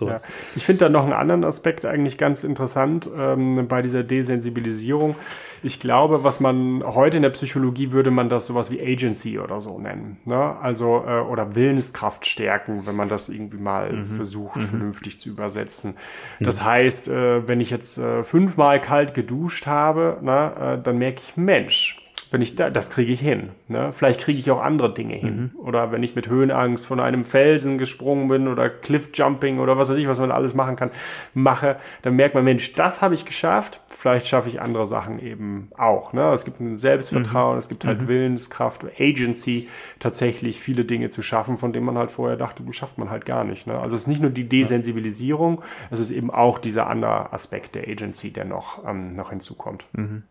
[0.00, 0.16] Ja.
[0.56, 5.14] Ich finde da noch einen anderen Aspekt eigentlich ganz interessant ähm, bei dieser Desensibilisierung.
[5.62, 9.60] Ich glaube, was man heute in der Psychologie würde man das sowas wie Agency oder
[9.60, 10.18] so nennen.
[10.24, 10.56] Ne?
[10.60, 14.06] Also, äh, oder Willenskraft stärken, wenn man das irgendwie mal mhm.
[14.06, 14.66] versucht, mhm.
[14.66, 15.94] vernünftig zu übersetzen.
[16.38, 16.44] Mhm.
[16.44, 21.20] Das heißt, äh, wenn ich jetzt äh, fünfmal kalt geduscht habe, na, äh, dann merke
[21.24, 22.03] ich, Mensch,
[22.34, 23.50] wenn ich da, das kriege ich hin.
[23.68, 23.92] Ne?
[23.92, 25.52] Vielleicht kriege ich auch andere Dinge hin.
[25.54, 25.60] Mhm.
[25.60, 29.96] Oder wenn ich mit Höhenangst von einem Felsen gesprungen bin oder Cliffjumping oder was weiß
[29.98, 30.90] ich, was man alles machen kann,
[31.32, 33.80] mache, dann merkt man, Mensch, das habe ich geschafft.
[33.86, 36.12] Vielleicht schaffe ich andere Sachen eben auch.
[36.12, 36.24] Ne?
[36.32, 37.58] Es gibt ein Selbstvertrauen, mhm.
[37.58, 38.08] es gibt halt mhm.
[38.08, 39.68] Willenskraft, Agency,
[40.00, 43.26] tatsächlich viele Dinge zu schaffen, von denen man halt vorher dachte, die schafft man halt
[43.26, 43.68] gar nicht.
[43.68, 43.78] Ne?
[43.78, 47.86] Also es ist nicht nur die Desensibilisierung, es ist eben auch dieser andere Aspekt der
[47.86, 49.86] Agency, der noch, ähm, noch hinzukommt.
[49.92, 50.24] Mhm.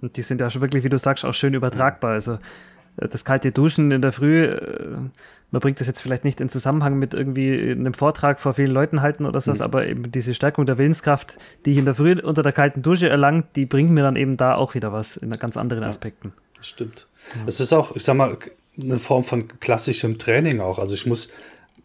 [0.00, 2.12] Und die sind ja schon wirklich, wie du sagst, auch schön übertragbar.
[2.12, 2.38] Also
[2.96, 4.96] äh, das kalte Duschen in der Früh, äh,
[5.50, 9.02] man bringt das jetzt vielleicht nicht in Zusammenhang mit irgendwie einem Vortrag vor vielen Leuten
[9.02, 9.64] halten oder sowas, mhm.
[9.64, 13.08] aber eben diese Stärkung der Willenskraft, die ich in der Früh unter der kalten Dusche
[13.08, 16.28] erlangt, die bringt mir dann eben da auch wieder was in ganz anderen Aspekten.
[16.28, 17.06] Ja, das stimmt.
[17.46, 17.64] Es ja.
[17.64, 18.36] ist auch, ich sag mal,
[18.80, 20.78] eine Form von klassischem Training auch.
[20.78, 21.30] Also ich muss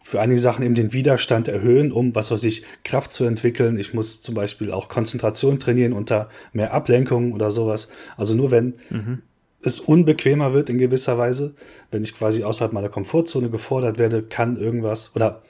[0.06, 3.76] für einige Sachen eben den Widerstand erhöhen, um, was weiß ich, Kraft zu entwickeln.
[3.76, 7.88] Ich muss zum Beispiel auch Konzentration trainieren unter mehr Ablenkung oder sowas.
[8.16, 9.22] Also nur wenn mhm.
[9.62, 11.56] es unbequemer wird in gewisser Weise,
[11.90, 15.42] wenn ich quasi außerhalb meiner Komfortzone gefordert werde, kann irgendwas oder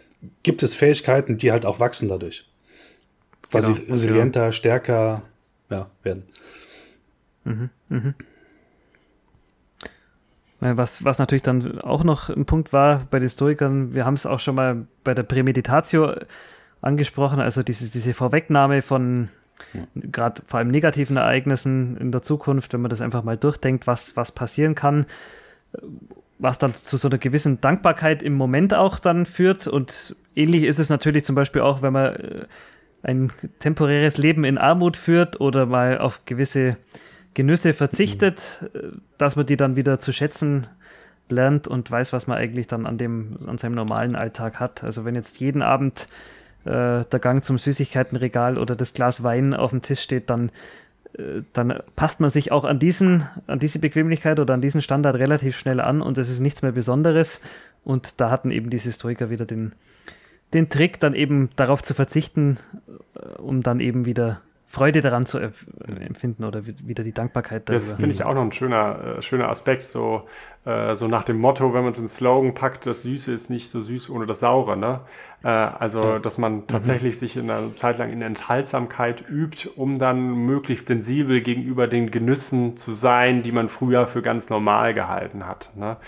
[0.42, 2.49] gibt es Fähigkeiten, die halt auch wachsen dadurch.
[3.51, 4.53] Quasi genau, resilienter, genau.
[4.53, 5.23] stärker
[5.69, 6.23] ja, werden.
[7.45, 8.14] Mhm, mhm.
[10.61, 14.25] Was, was natürlich dann auch noch ein Punkt war bei den Stoikern, wir haben es
[14.25, 16.14] auch schon mal bei der Prämeditatio
[16.81, 19.29] angesprochen, also diese, diese Vorwegnahme von
[19.75, 19.87] ja.
[19.95, 24.16] gerade vor allem negativen Ereignissen in der Zukunft, wenn man das einfach mal durchdenkt, was,
[24.16, 25.07] was passieren kann,
[26.38, 29.66] was dann zu so einer gewissen Dankbarkeit im Moment auch dann führt.
[29.66, 32.47] Und ähnlich ist es natürlich zum Beispiel auch, wenn man äh,
[33.03, 36.77] ein temporäres Leben in Armut führt oder mal auf gewisse
[37.37, 39.03] Genüsse verzichtet, mhm.
[39.18, 40.66] dass man die dann wieder zu schätzen
[41.29, 44.83] lernt und weiß, was man eigentlich dann an, dem, an seinem normalen Alltag hat.
[44.83, 46.09] Also wenn jetzt jeden Abend
[46.64, 50.51] äh, der Gang zum Süßigkeitenregal oder das Glas Wein auf dem Tisch steht, dann,
[51.18, 55.16] äh, dann passt man sich auch an, diesen, an diese Bequemlichkeit oder an diesen Standard
[55.16, 57.40] relativ schnell an und es ist nichts mehr Besonderes.
[57.85, 59.72] Und da hatten eben diese Historiker wieder den,
[60.55, 62.57] den Trick, dann eben darauf zu verzichten,
[63.14, 67.85] äh, um dann eben wieder Freude daran zu empfinden oder wieder die Dankbarkeit darüber.
[67.85, 70.26] Das finde ich auch noch ein schöner, äh, schöner Aspekt, so,
[70.64, 73.70] äh, so nach dem Motto, wenn man es ins Slogan packt, das Süße ist nicht
[73.70, 74.76] so süß ohne das Saure.
[74.76, 75.00] Ne?
[75.46, 76.66] Äh, also, dass man mhm.
[76.66, 77.18] tatsächlich mhm.
[77.18, 82.76] sich in einer Zeit lang in Enthaltsamkeit übt, um dann möglichst sensibel gegenüber den Genüssen
[82.76, 85.70] zu sein, die man früher für ganz normal gehalten hat.
[85.76, 85.98] Ne?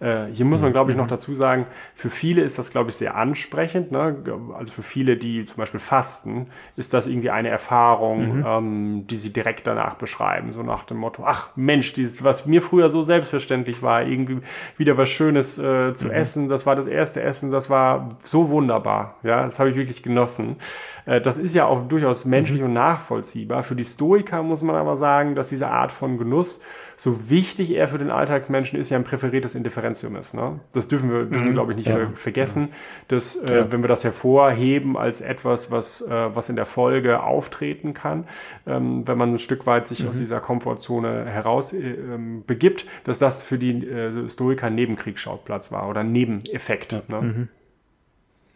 [0.00, 1.10] Äh, hier muss man, glaube ich, noch mhm.
[1.10, 3.92] dazu sagen, für viele ist das, glaube ich, sehr ansprechend.
[3.92, 4.16] Ne?
[4.58, 8.44] Also für viele, die zum Beispiel fasten, ist das irgendwie eine Erfahrung, mhm.
[8.46, 10.52] ähm, die sie direkt danach beschreiben.
[10.52, 14.40] So nach dem Motto, ach Mensch, dieses, was mir früher so selbstverständlich war, irgendwie
[14.76, 16.12] wieder was Schönes äh, zu mhm.
[16.12, 18.81] essen, das war das erste Essen, das war so wunderbar.
[19.22, 20.56] Ja, das habe ich wirklich genossen.
[21.06, 22.66] Äh, das ist ja auch durchaus menschlich mhm.
[22.66, 23.62] und nachvollziehbar.
[23.62, 26.60] Für die Stoiker muss man aber sagen, dass diese Art von Genuss
[27.02, 30.34] so wichtig er für den Alltagsmenschen ist, ja ein präferiertes Indifferentium ist.
[30.34, 30.60] Ne?
[30.72, 31.52] Das dürfen wir, mhm.
[31.52, 31.96] glaube ich, nicht ja.
[31.96, 32.68] ver vergessen,
[33.08, 33.72] dass, äh, ja.
[33.72, 38.28] wenn wir das hervorheben als etwas, was, äh, was in der Folge auftreten kann,
[38.68, 40.10] ähm, wenn man ein Stück weit sich mhm.
[40.10, 45.72] aus dieser Komfortzone heraus äh, ähm, begibt, dass das für die äh, Stoiker ein Nebenkriegsschauplatz
[45.72, 46.92] war oder ein Nebeneffekt.
[46.92, 47.02] Ja.
[47.08, 47.48] Ne?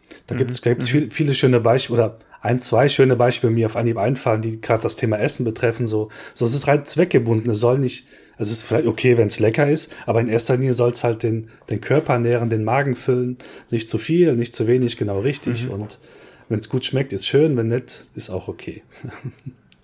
[0.09, 0.15] Mhm.
[0.27, 0.81] Da gibt es, mhm.
[0.81, 4.81] viele, viele schöne Beispiele oder ein, zwei schöne Beispiele mir auf Anhieb einfallen, die gerade
[4.81, 5.87] das Thema Essen betreffen.
[5.87, 7.49] So, so es ist rein zweckgebunden.
[7.49, 8.05] Es soll nicht,
[8.37, 11.03] also es ist vielleicht okay, wenn es lecker ist, aber in erster Linie soll es
[11.03, 13.37] halt den, den Körper nähren, den Magen füllen.
[13.71, 15.65] Nicht zu viel, nicht zu wenig, genau richtig.
[15.65, 15.71] Mhm.
[15.71, 15.97] Und
[16.49, 18.83] wenn es gut schmeckt, ist schön, wenn nicht, ist auch okay.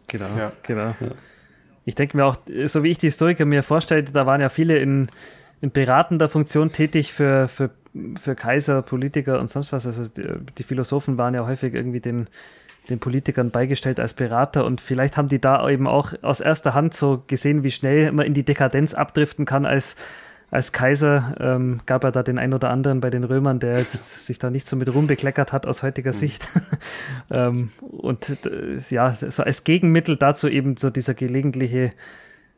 [0.07, 0.51] Genau, ja.
[0.62, 0.95] genau.
[0.99, 1.15] Ja.
[1.86, 4.77] Ich denke mir auch, so wie ich die Historiker mir vorstelle, da waren ja viele
[4.77, 5.07] in,
[5.59, 7.71] in beratender Funktion tätig für, für,
[8.19, 9.86] für Kaiser, Politiker und sonst was.
[9.86, 10.27] Also die,
[10.58, 12.27] die Philosophen waren ja häufig irgendwie den,
[12.89, 16.93] den Politikern beigestellt als Berater und vielleicht haben die da eben auch aus erster Hand
[16.93, 19.95] so gesehen, wie schnell man in die Dekadenz abdriften kann als,
[20.49, 24.25] als Kaiser ähm, gab er da den ein oder anderen bei den Römern, der jetzt
[24.25, 26.17] sich da nicht so mit Ruhm bekleckert hat aus heutiger mhm.
[26.17, 26.47] Sicht.
[27.32, 31.91] ähm, und äh, ja, so als Gegenmittel dazu eben so dieser gelegentliche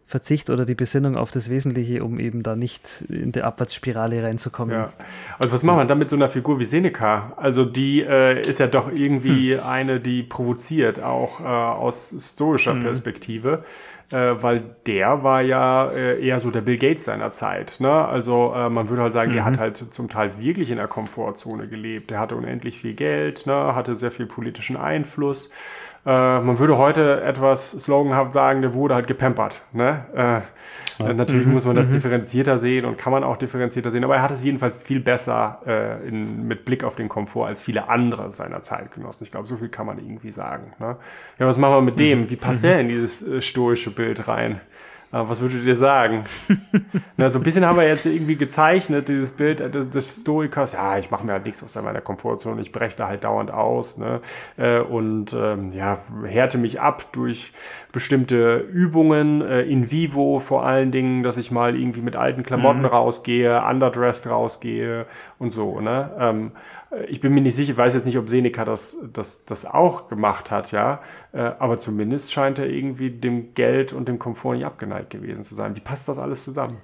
[0.08, 4.76] Verzicht oder die Besinnung auf das Wesentliche, um eben da nicht in der Abwärtsspirale reinzukommen.
[4.76, 4.94] Ja.
[5.40, 7.34] Also was machen wir dann mit so einer Figur wie Seneca?
[7.38, 9.64] Also die äh, ist ja doch irgendwie hm.
[9.66, 12.84] eine, die provoziert, auch äh, aus stoischer hm.
[12.84, 13.64] Perspektive
[14.12, 17.78] äh, weil der war ja äh, eher so der Bill Gates seiner Zeit.
[17.80, 17.90] Ne?
[17.92, 19.38] Also äh, man würde halt sagen, mhm.
[19.38, 22.12] er hat halt zum Teil wirklich in der Komfortzone gelebt.
[22.12, 23.76] Er hatte unendlich viel Geld, ne?
[23.76, 25.50] hatte sehr viel politischen Einfluss.
[26.06, 29.62] Äh, man würde heute etwas sloganhaft sagen, der wurde halt gepampert.
[29.72, 30.06] Ne?
[30.14, 30.42] Äh,
[30.98, 31.14] ja.
[31.14, 31.54] Natürlich mhm.
[31.54, 31.94] muss man das mhm.
[31.94, 35.60] differenzierter sehen und kann man auch differenzierter sehen, aber er hat es jedenfalls viel besser
[35.66, 39.26] äh, in, mit Blick auf den Komfort als viele andere seiner Zeitgenossen.
[39.26, 40.74] Ich glaube, so viel kann man irgendwie sagen.
[40.80, 40.96] Ne?
[41.40, 42.30] Ja, was machen wir mit dem?
[42.30, 42.68] Wie passt mhm.
[42.68, 44.62] der in dieses äh, stoische Bild rein?
[45.12, 46.24] Was würdet ihr sagen?
[47.18, 50.74] Na, so ein bisschen haben wir jetzt irgendwie gezeichnet, dieses Bild des, des Stoikers.
[50.74, 53.98] Ja, ich mache mir halt nichts aus meiner Komfortzone, ich breche da halt dauernd aus.
[53.98, 54.20] Ne?
[54.58, 57.54] Äh, und ähm, ja, härte mich ab durch
[57.92, 62.82] bestimmte Übungen, äh, in vivo vor allen Dingen, dass ich mal irgendwie mit alten Klamotten
[62.82, 62.88] mhm.
[62.88, 65.06] rausgehe, underdressed rausgehe
[65.40, 65.80] und so.
[65.80, 66.12] Ne?
[66.20, 66.52] Ähm,
[67.08, 70.08] ich bin mir nicht sicher, ich weiß jetzt nicht, ob Seneca das, das, das auch
[70.08, 71.02] gemacht hat, ja.
[71.32, 75.56] Äh, aber zumindest scheint er irgendwie dem Geld und dem Komfort nicht abgeneigt gewesen zu
[75.56, 75.76] sein.
[75.76, 76.78] Wie passt das alles zusammen?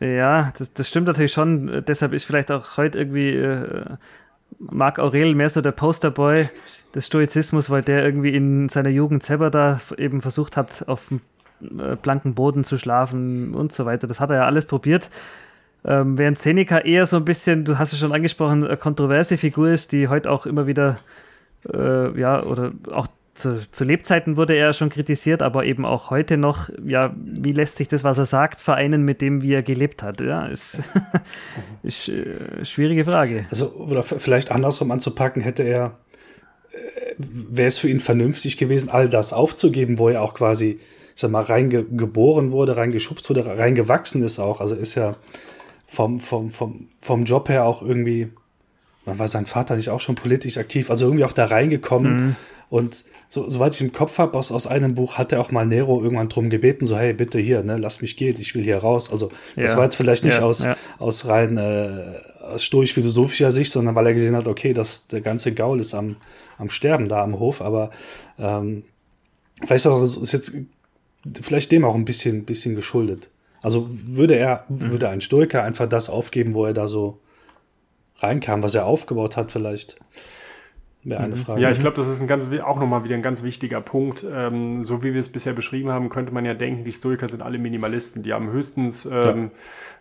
[0.00, 1.84] Ja, das, das stimmt natürlich schon.
[1.86, 3.96] Deshalb ist vielleicht auch heute irgendwie äh,
[4.58, 6.48] Marc Aurel mehr so der Posterboy
[6.94, 11.20] des Stoizismus, weil der irgendwie in seiner Jugend selber da eben versucht hat, auf dem
[11.78, 14.06] äh, blanken Boden zu schlafen und so weiter.
[14.06, 15.10] Das hat er ja alles probiert.
[15.86, 19.68] Ähm, während Seneca eher so ein bisschen, du hast es schon angesprochen, eine kontroverse Figur
[19.68, 20.98] ist, die heute auch immer wieder,
[21.70, 26.36] äh, ja, oder auch zu, zu, Lebzeiten wurde er schon kritisiert, aber eben auch heute
[26.36, 30.02] noch, ja, wie lässt sich das, was er sagt, vereinen mit dem, wie er gelebt
[30.02, 30.20] hat?
[30.20, 30.82] Ja, ist,
[31.82, 33.44] ist äh, schwierige Frage.
[33.50, 35.98] Also, oder vielleicht andersrum anzupacken, hätte er,
[36.72, 40.78] äh, wäre es für ihn vernünftig gewesen, all das aufzugeben, wo er auch quasi,
[41.14, 44.60] ich sag mal, reingeboren wurde, reingeschubst wurde, reingewachsen ist auch.
[44.60, 45.16] Also ist ja,
[45.94, 48.28] vom, vom, vom, vom Job her auch irgendwie,
[49.06, 52.16] man war sein Vater nicht auch schon politisch aktiv, also irgendwie auch da reingekommen.
[52.16, 52.36] Mhm.
[52.70, 55.66] Und so, soweit ich im Kopf habe, aus, aus einem Buch hat er auch mal
[55.66, 58.78] Nero irgendwann drum gebeten, so, hey, bitte hier, ne, lass mich gehen, ich will hier
[58.78, 59.10] raus.
[59.10, 59.76] Also das ja.
[59.76, 60.76] war jetzt vielleicht nicht ja, aus, ja.
[60.98, 65.52] aus rein äh, aus stoisch-philosophischer Sicht, sondern weil er gesehen hat, okay, das, der ganze
[65.52, 66.16] Gaul ist am,
[66.58, 67.90] am Sterben da am Hof, aber
[68.38, 68.84] ähm,
[69.64, 70.52] vielleicht auch, ist jetzt
[71.40, 73.30] vielleicht dem auch ein bisschen, bisschen geschuldet.
[73.64, 74.90] Also würde er, mhm.
[74.90, 77.18] würde ein Stoiker einfach das aufgeben, wo er da so
[78.18, 79.96] reinkam, was er aufgebaut hat, vielleicht?
[81.02, 81.38] Wäre eine mhm.
[81.38, 81.62] Frage.
[81.62, 84.24] Ja, ich glaube, das ist ein ganz, auch nochmal wieder ein ganz wichtiger Punkt.
[84.30, 87.42] Ähm, so wie wir es bisher beschrieben haben, könnte man ja denken, die Stoiker sind
[87.42, 88.22] alle Minimalisten.
[88.22, 89.50] Die haben höchstens, ähm,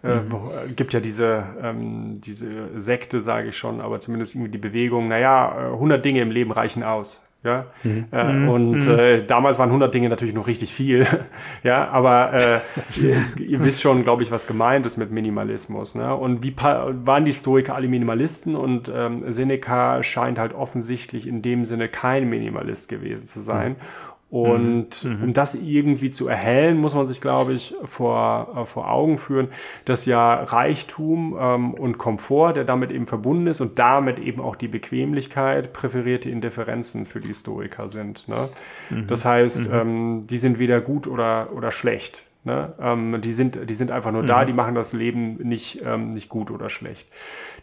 [0.03, 0.09] ja.
[0.09, 0.31] Äh, mhm.
[0.31, 5.07] äh, gibt ja diese, ähm, diese Sekte, sage ich schon, aber zumindest irgendwie die Bewegung,
[5.07, 7.21] naja, 100 äh, Dinge im Leben reichen aus.
[7.43, 8.05] Ja, mhm.
[8.13, 8.49] äh, mhm.
[8.49, 8.99] und mhm.
[8.99, 11.05] äh, damals waren 100 Dinge natürlich noch richtig viel.
[11.63, 12.59] ja, aber äh,
[13.01, 15.95] ihr, ihr, wisst schon, glaube ich, was gemeint ist mit Minimalismus.
[15.95, 16.15] Ne?
[16.15, 18.55] Und wie waren die Stoiker alle Minimalisten?
[18.55, 23.71] Und ähm, Seneca scheint halt offensichtlich in dem Sinne kein Minimalist gewesen zu sein.
[23.71, 24.12] Mhm.
[24.33, 25.25] Und mhm.
[25.25, 29.49] um das irgendwie zu erhellen, muss man sich, glaube ich, vor, äh, vor Augen führen,
[29.85, 34.55] dass ja Reichtum ähm, und Komfort, der damit eben verbunden ist und damit eben auch
[34.55, 38.27] die Bequemlichkeit, präferierte Indifferenzen für die Historiker sind.
[38.27, 38.49] Ne?
[38.89, 39.05] Mhm.
[39.05, 39.75] Das heißt, mhm.
[39.75, 42.23] ähm, die sind weder gut oder, oder schlecht.
[42.45, 42.73] Ne?
[42.77, 44.47] Ähm, die, sind, die sind einfach nur da, mhm.
[44.47, 47.07] die machen das Leben nicht, ähm, nicht gut oder schlecht.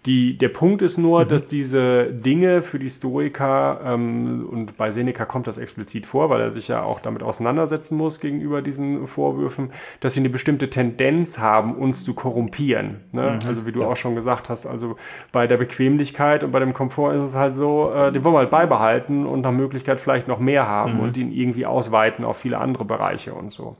[0.07, 1.29] Die, der Punkt ist nur, mhm.
[1.29, 6.41] dass diese Dinge für die Stoiker, ähm, und bei Seneca kommt das explizit vor, weil
[6.41, 11.39] er sich ja auch damit auseinandersetzen muss gegenüber diesen Vorwürfen, dass sie eine bestimmte Tendenz
[11.39, 13.01] haben, uns zu korrumpieren.
[13.13, 13.39] Ne?
[13.43, 13.49] Mhm.
[13.49, 13.89] Also wie du ja.
[13.89, 14.97] auch schon gesagt hast, also
[15.31, 18.39] bei der Bequemlichkeit und bei dem Komfort ist es halt so, äh, den wollen wir
[18.41, 21.01] halt beibehalten und nach Möglichkeit vielleicht noch mehr haben mhm.
[21.01, 23.77] und ihn irgendwie ausweiten auf viele andere Bereiche und so.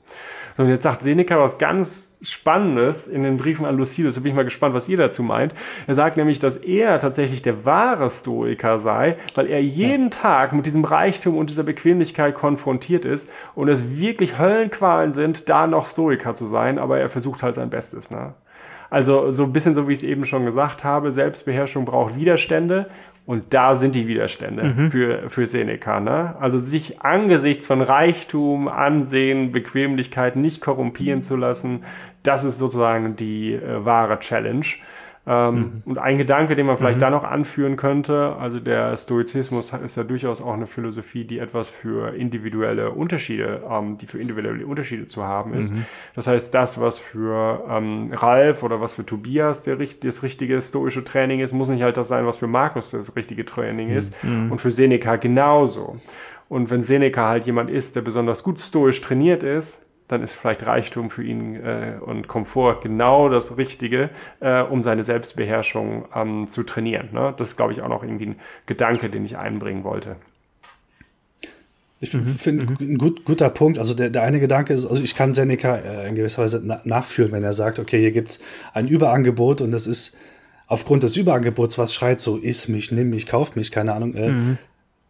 [0.57, 4.15] So, und jetzt sagt Seneca was ganz Spannendes in den Briefen an Lucilius.
[4.15, 5.55] Da bin ich mal gespannt, was ihr dazu meint.
[5.87, 10.09] Er sagt nämlich, dass er tatsächlich der wahre Stoiker sei, weil er jeden ja.
[10.09, 15.65] Tag mit diesem Reichtum und dieser Bequemlichkeit konfrontiert ist und es wirklich Höllenqualen sind, da
[15.65, 18.11] noch Stoiker zu sein, aber er versucht halt sein Bestes.
[18.11, 18.33] Ne?
[18.89, 22.87] Also so ein bisschen so, wie ich es eben schon gesagt habe, Selbstbeherrschung braucht Widerstände
[23.25, 24.91] und da sind die Widerstände mhm.
[24.91, 25.99] für, für Seneca.
[25.99, 26.35] Ne?
[26.39, 31.83] Also sich angesichts von Reichtum, Ansehen, Bequemlichkeit nicht korrumpieren zu lassen,
[32.23, 34.65] das ist sozusagen die äh, wahre Challenge.
[35.27, 35.81] Ähm, mhm.
[35.85, 37.01] Und ein Gedanke, den man vielleicht mhm.
[37.01, 41.69] da noch anführen könnte, also der Stoizismus ist ja durchaus auch eine Philosophie, die etwas
[41.69, 45.73] für individuelle Unterschiede, ähm, die für individuelle Unterschiede zu haben ist.
[45.73, 45.85] Mhm.
[46.15, 51.03] Das heißt, das, was für ähm, Ralf oder was für Tobias der, das richtige stoische
[51.03, 53.97] Training ist, muss nicht halt das sein, was für Markus das richtige Training mhm.
[53.97, 54.23] ist.
[54.23, 54.51] Mhm.
[54.51, 55.97] Und für Seneca genauso.
[56.49, 60.65] Und wenn Seneca halt jemand ist, der besonders gut stoisch trainiert ist, dann ist vielleicht
[60.65, 66.63] Reichtum für ihn äh, und Komfort genau das Richtige, äh, um seine Selbstbeherrschung ähm, zu
[66.63, 67.09] trainieren.
[67.11, 67.33] Ne?
[67.37, 70.17] Das ist, glaube ich, auch noch irgendwie ein Gedanke, den ich einbringen wollte.
[72.01, 72.25] Ich mhm.
[72.25, 72.77] finde mhm.
[72.79, 73.77] ein gut, guter Punkt.
[73.77, 76.81] Also der, der eine Gedanke ist, also ich kann Seneca äh, in gewisser Weise na
[76.83, 78.39] nachfühlen, wenn er sagt, okay, hier gibt es
[78.73, 80.17] ein Überangebot und das ist
[80.65, 84.15] aufgrund des Überangebots, was schreit so, iss mich, nimm mich, kauf mich, keine Ahnung.
[84.15, 84.57] Äh, mhm.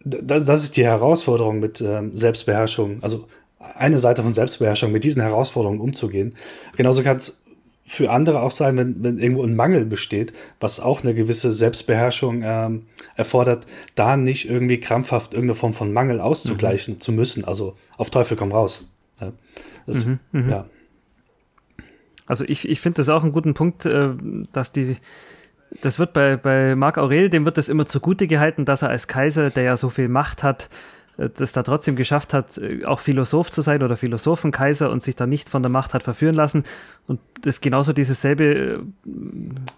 [0.03, 2.97] das, das, ist die Herausforderung mit ähm, Selbstbeherrschung.
[3.01, 3.27] Also
[3.61, 6.35] eine Seite von Selbstbeherrschung, mit diesen Herausforderungen umzugehen.
[6.75, 7.41] Genauso kann es
[7.85, 12.41] für andere auch sein, wenn, wenn irgendwo ein Mangel besteht, was auch eine gewisse Selbstbeherrschung
[12.43, 16.99] ähm, erfordert, da nicht irgendwie krampfhaft irgendeine Form von Mangel auszugleichen mhm.
[17.01, 17.43] zu müssen.
[17.43, 18.83] Also auf Teufel komm raus.
[19.19, 19.33] Ja.
[19.85, 20.49] Das, mhm, mhm.
[20.49, 20.65] ja.
[22.27, 24.11] Also ich, ich finde das auch einen guten Punkt, äh,
[24.53, 24.95] dass die
[25.81, 29.07] das wird bei, bei Marc Aurel, dem wird das immer zugute gehalten, dass er als
[29.07, 30.69] Kaiser, der ja so viel Macht hat,
[31.29, 35.27] das da trotzdem geschafft hat, äh, auch Philosoph zu sein oder Philosophenkaiser und sich da
[35.27, 36.63] nicht von der Macht hat verführen lassen.
[37.07, 38.79] Und das genauso dieses selbe äh,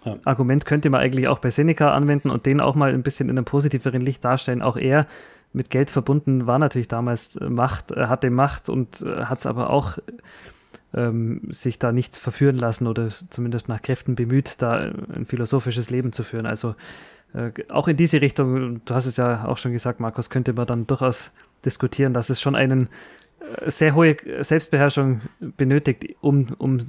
[0.04, 0.16] ja.
[0.24, 3.36] Argument könnte man eigentlich auch bei Seneca anwenden und den auch mal ein bisschen in
[3.36, 4.62] einem positiveren Licht darstellen.
[4.62, 5.06] Auch er
[5.52, 9.98] mit Geld verbunden war natürlich damals Macht, hatte Macht und hat es aber auch
[10.94, 16.12] ähm, sich da nicht verführen lassen oder zumindest nach Kräften bemüht, da ein philosophisches Leben
[16.12, 16.46] zu führen.
[16.46, 16.74] Also
[17.34, 20.66] äh, auch in diese Richtung, du hast es ja auch schon gesagt, Markus, könnte man
[20.66, 21.32] dann durchaus
[21.64, 22.88] diskutieren, dass es schon einen
[23.66, 26.82] sehr hohe Selbstbeherrschung benötigt, um, um äh,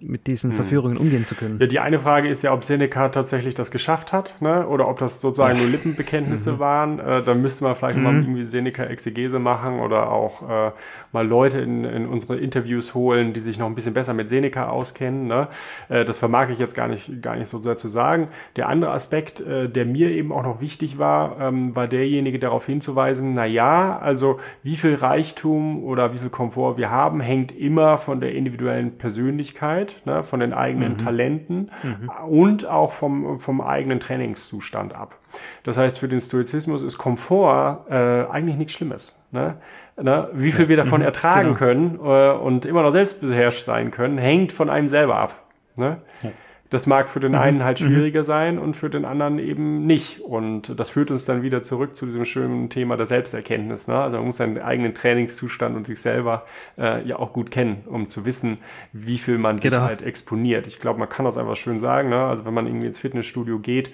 [0.00, 0.56] mit diesen hm.
[0.56, 1.58] Verführungen umgehen zu können.
[1.60, 4.66] Ja, die eine Frage ist ja, ob Seneca tatsächlich das geschafft hat, ne?
[4.66, 6.58] oder ob das sozusagen nur Lippenbekenntnisse mhm.
[6.58, 6.98] waren.
[6.98, 8.04] Äh, da müsste man vielleicht mhm.
[8.04, 10.72] mal irgendwie Seneca-Exegese machen oder auch äh,
[11.12, 14.68] mal Leute in, in unsere Interviews holen, die sich noch ein bisschen besser mit Seneca
[14.68, 15.26] auskennen.
[15.26, 15.48] Ne?
[15.88, 18.28] Äh, das vermag ich jetzt gar nicht, gar nicht so sehr zu sagen.
[18.56, 22.66] Der andere Aspekt, äh, der mir eben auch noch wichtig war, ähm, war derjenige darauf
[22.66, 27.96] hinzuweisen, na ja, also wie viel Reichtum oder wie viel Komfort wir haben, hängt immer
[27.96, 30.98] von der individuellen Persönlichkeit, ne, von den eigenen mhm.
[30.98, 32.10] Talenten mhm.
[32.28, 35.16] und auch vom, vom eigenen Trainingszustand ab.
[35.62, 39.26] Das heißt, für den Stoizismus ist Komfort äh, eigentlich nichts Schlimmes.
[39.32, 39.56] Ne?
[40.00, 40.28] Ne?
[40.34, 41.06] Wie viel wir davon mhm.
[41.06, 41.58] ertragen genau.
[41.58, 45.42] können äh, und immer noch selbstbeherrscht sein können, hängt von einem selber ab.
[45.76, 46.02] Ne?
[46.22, 46.30] Ja.
[46.70, 47.38] Das mag für den mhm.
[47.38, 47.86] einen halt mhm.
[47.86, 50.20] schwieriger sein und für den anderen eben nicht.
[50.20, 53.88] Und das führt uns dann wieder zurück zu diesem schönen Thema der Selbsterkenntnis.
[53.88, 53.98] Ne?
[53.98, 56.44] Also man muss seinen eigenen Trainingszustand und sich selber
[56.76, 58.58] äh, ja auch gut kennen, um zu wissen,
[58.92, 59.76] wie viel man genau.
[59.76, 60.66] sich halt exponiert.
[60.66, 62.10] Ich glaube, man kann das einfach schön sagen.
[62.10, 62.22] Ne?
[62.22, 63.90] Also wenn man irgendwie ins Fitnessstudio geht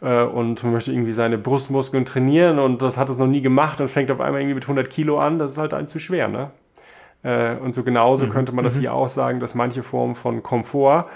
[0.00, 3.88] äh, und möchte irgendwie seine Brustmuskeln trainieren und das hat es noch nie gemacht und
[3.88, 6.26] fängt auf einmal irgendwie mit 100 Kilo an, das ist halt einem zu schwer.
[6.26, 6.50] Ne?
[7.22, 8.30] Äh, und so genauso mhm.
[8.30, 11.06] könnte man das hier auch sagen, dass manche Formen von Komfort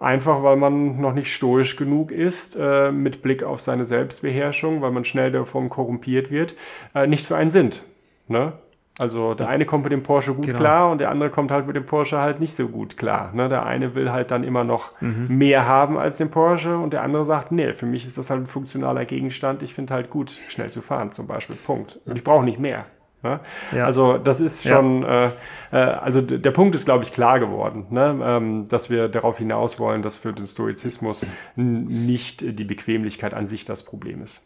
[0.00, 4.92] Einfach weil man noch nicht stoisch genug ist äh, mit Blick auf seine Selbstbeherrschung, weil
[4.92, 6.54] man schnell davon korrumpiert wird,
[6.94, 7.82] äh, nicht für einen sind.
[8.28, 8.52] Ne?
[8.98, 10.58] Also der eine kommt mit dem Porsche gut genau.
[10.58, 13.32] klar und der andere kommt halt mit dem Porsche halt nicht so gut klar.
[13.32, 13.48] Ne?
[13.48, 15.26] Der eine will halt dann immer noch mhm.
[15.28, 18.42] mehr haben als den Porsche und der andere sagt, nee, für mich ist das halt
[18.42, 19.62] ein funktionaler Gegenstand.
[19.62, 21.56] Ich finde halt gut, schnell zu fahren zum Beispiel.
[21.56, 22.00] Punkt.
[22.06, 22.86] Und ich brauche nicht mehr.
[23.22, 23.40] Ne?
[23.74, 23.86] Ja.
[23.86, 25.26] Also das ist schon, ja.
[25.26, 25.30] äh,
[25.72, 28.18] äh, also der Punkt ist, glaube ich, klar geworden, ne?
[28.22, 31.26] ähm, dass wir darauf hinaus wollen, dass für den Stoizismus
[31.56, 34.42] nicht die Bequemlichkeit an sich das Problem ist.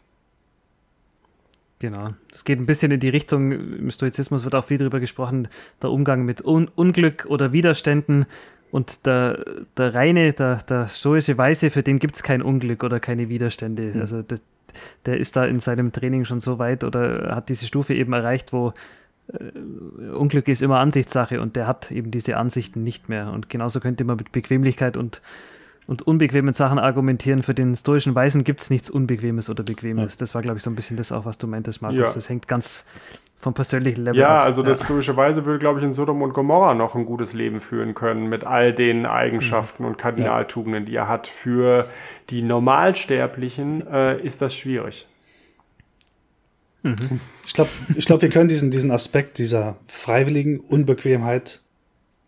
[1.79, 2.11] Genau.
[2.31, 5.49] Es geht ein bisschen in die Richtung, im Stoizismus wird auch viel darüber gesprochen,
[5.81, 8.25] der Umgang mit Un Unglück oder Widerständen.
[8.71, 9.43] Und der,
[9.77, 13.91] der reine, der, der stoische Weise, für den gibt es kein Unglück oder keine Widerstände.
[13.93, 14.01] Mhm.
[14.01, 14.41] Also das,
[15.05, 18.53] der ist da in seinem Training schon so weit oder hat diese Stufe eben erreicht,
[18.53, 18.73] wo
[19.27, 23.31] äh, Unglück ist immer Ansichtssache und der hat eben diese Ansichten nicht mehr.
[23.31, 25.21] Und genauso könnte man mit Bequemlichkeit und,
[25.87, 27.43] und unbequemen Sachen argumentieren.
[27.43, 30.15] Für den stoischen Weisen gibt es nichts Unbequemes oder Bequemes.
[30.15, 30.19] Ja.
[30.19, 32.09] Das war, glaube ich, so ein bisschen das auch, was du meintest, Markus.
[32.09, 32.13] Ja.
[32.13, 32.85] Das hängt ganz
[33.43, 34.19] vom persönlichen Level.
[34.19, 34.45] Ja, ab.
[34.45, 34.87] also das ja.
[34.89, 38.45] logischerweise würde, glaube ich, in Sodom und Gomorra noch ein gutes Leben führen können mit
[38.45, 39.89] all den Eigenschaften mhm.
[39.89, 41.27] und Kardinaltugenden, die er hat.
[41.27, 41.87] Für
[42.29, 45.07] die Normalsterblichen äh, ist das schwierig.
[46.81, 47.19] Mhm.
[47.45, 51.61] Ich glaube, ich glaub, wir können diesen, diesen Aspekt dieser freiwilligen Unbequemheit,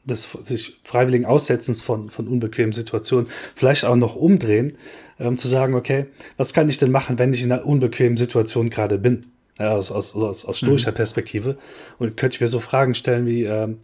[0.03, 4.77] des sich freiwilligen Aussetzens von, von unbequemen Situationen vielleicht auch noch umdrehen,
[5.17, 6.05] um zu sagen, okay,
[6.37, 9.25] was kann ich denn machen, wenn ich in einer unbequemen Situation gerade bin?
[9.57, 10.95] Ja, aus, aus, aus, aus stoischer mhm.
[10.95, 11.57] Perspektive.
[11.97, 13.79] Und könnte ich mir so Fragen stellen wie, ähm,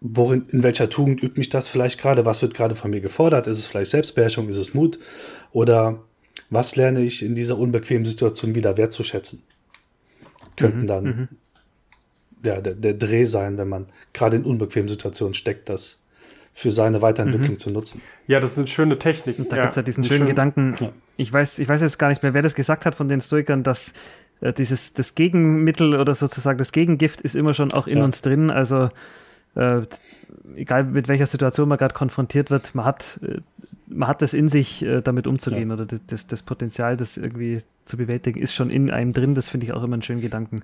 [0.00, 2.24] worin, in welcher Tugend übt mich das vielleicht gerade?
[2.24, 3.46] Was wird gerade von mir gefordert?
[3.46, 4.48] Ist es vielleicht Selbstbeherrschung?
[4.48, 4.98] Ist es Mut?
[5.52, 6.00] Oder
[6.48, 9.42] was lerne ich in dieser unbequemen Situation wieder wertzuschätzen?
[10.56, 11.28] Könnten mhm, dann mhm.
[12.44, 16.00] ja, der, der, Dreh sein, wenn man gerade in unbequemen Situationen steckt, das
[16.52, 17.58] für seine Weiterentwicklung mhm.
[17.58, 18.02] zu nutzen.
[18.26, 19.38] Ja, das ist eine schöne Technik.
[19.38, 20.92] Und da ja, gibt es ja diesen schönen schön, Gedanken, ja.
[21.16, 23.62] ich, weiß, ich weiß jetzt gar nicht mehr, wer das gesagt hat von den Stoikern,
[23.62, 23.94] dass
[24.40, 28.04] äh, dieses das Gegenmittel oder sozusagen das Gegengift ist immer schon auch in ja.
[28.04, 28.50] uns drin.
[28.50, 28.90] Also
[29.54, 29.82] äh,
[30.56, 33.40] egal mit welcher Situation man gerade konfrontiert wird, man hat, äh,
[33.88, 35.74] man hat das in sich, äh, damit umzugehen ja.
[35.74, 39.34] oder das, das Potenzial, das irgendwie zu bewältigen, ist schon in einem drin.
[39.34, 40.62] Das finde ich auch immer einen schönen Gedanken.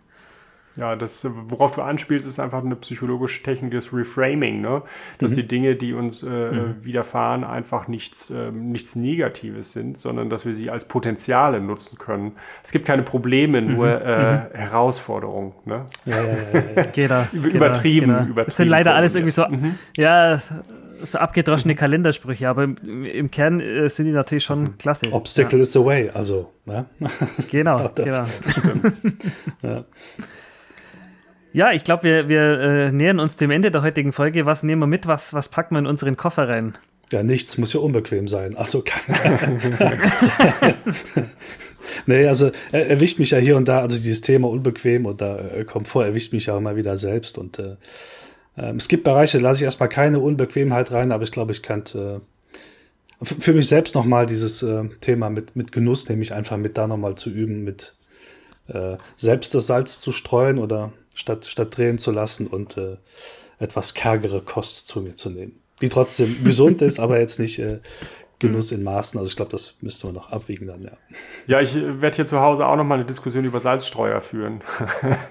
[0.77, 4.83] Ja, das, worauf du anspielst, ist einfach eine psychologische Technik des Reframing, ne?
[5.19, 5.37] Dass mhm.
[5.37, 6.85] die Dinge, die uns äh, mhm.
[6.85, 12.33] widerfahren, einfach nichts, äh, nichts Negatives sind, sondern dass wir sie als Potenziale nutzen können.
[12.63, 13.75] Es gibt keine Probleme, mhm.
[13.75, 14.41] nur äh, mhm.
[14.53, 15.53] Herausforderungen.
[15.65, 15.87] Ne?
[16.05, 16.23] Ja, ja,
[16.53, 16.87] ja, ja.
[16.95, 18.21] Jeder, übertrieben, jeder.
[18.21, 18.45] übertrieben.
[18.45, 19.77] Das sind leider alles irgendwie so, mhm.
[19.97, 20.39] ja,
[21.03, 21.79] so abgedroschene mhm.
[21.79, 25.13] Kalendersprüche, aber im, im Kern äh, sind die natürlich schon klasse.
[25.13, 26.53] Obstacle is the way, also.
[26.65, 26.87] Ne?
[27.51, 28.27] Genau, genau.
[29.63, 29.85] ja.
[31.57, 34.45] Ja, ich glaube, wir, wir äh, nähern uns dem Ende der heutigen Folge.
[34.45, 35.07] Was nehmen wir mit?
[35.07, 36.75] Was, was packen wir in unseren Koffer rein?
[37.11, 38.55] Ja, nichts muss ja unbequem sein.
[38.59, 39.39] Also keine.
[42.07, 45.65] nee, also er erwischt mich ja hier und da, also dieses Thema unbequem oder äh,
[45.65, 47.39] Komfort erwischt mich ja immer wieder selbst.
[47.39, 47.77] Und äh,
[48.59, 51.63] äh, es gibt Bereiche, da lasse ich erstmal keine Unbequemheit rein, aber ich glaube, ich
[51.63, 52.21] kann äh,
[53.25, 57.15] für mich selbst nochmal dieses äh, Thema mit, mit Genuss, nämlich einfach mit da nochmal
[57.15, 57.95] zu üben, mit
[58.69, 62.97] äh, selbst das Salz zu streuen oder statt, statt drehen zu lassen und äh,
[63.59, 65.61] etwas kärgere Kost zu mir zu nehmen.
[65.81, 67.81] Die trotzdem gesund ist, aber jetzt nicht äh,
[68.39, 69.19] Genuss in Maßen.
[69.19, 70.93] Also ich glaube, das müsste man noch abwiegen dann, ja.
[71.47, 74.61] Ja, ich werde hier zu Hause auch noch mal eine Diskussion über Salzstreuer führen.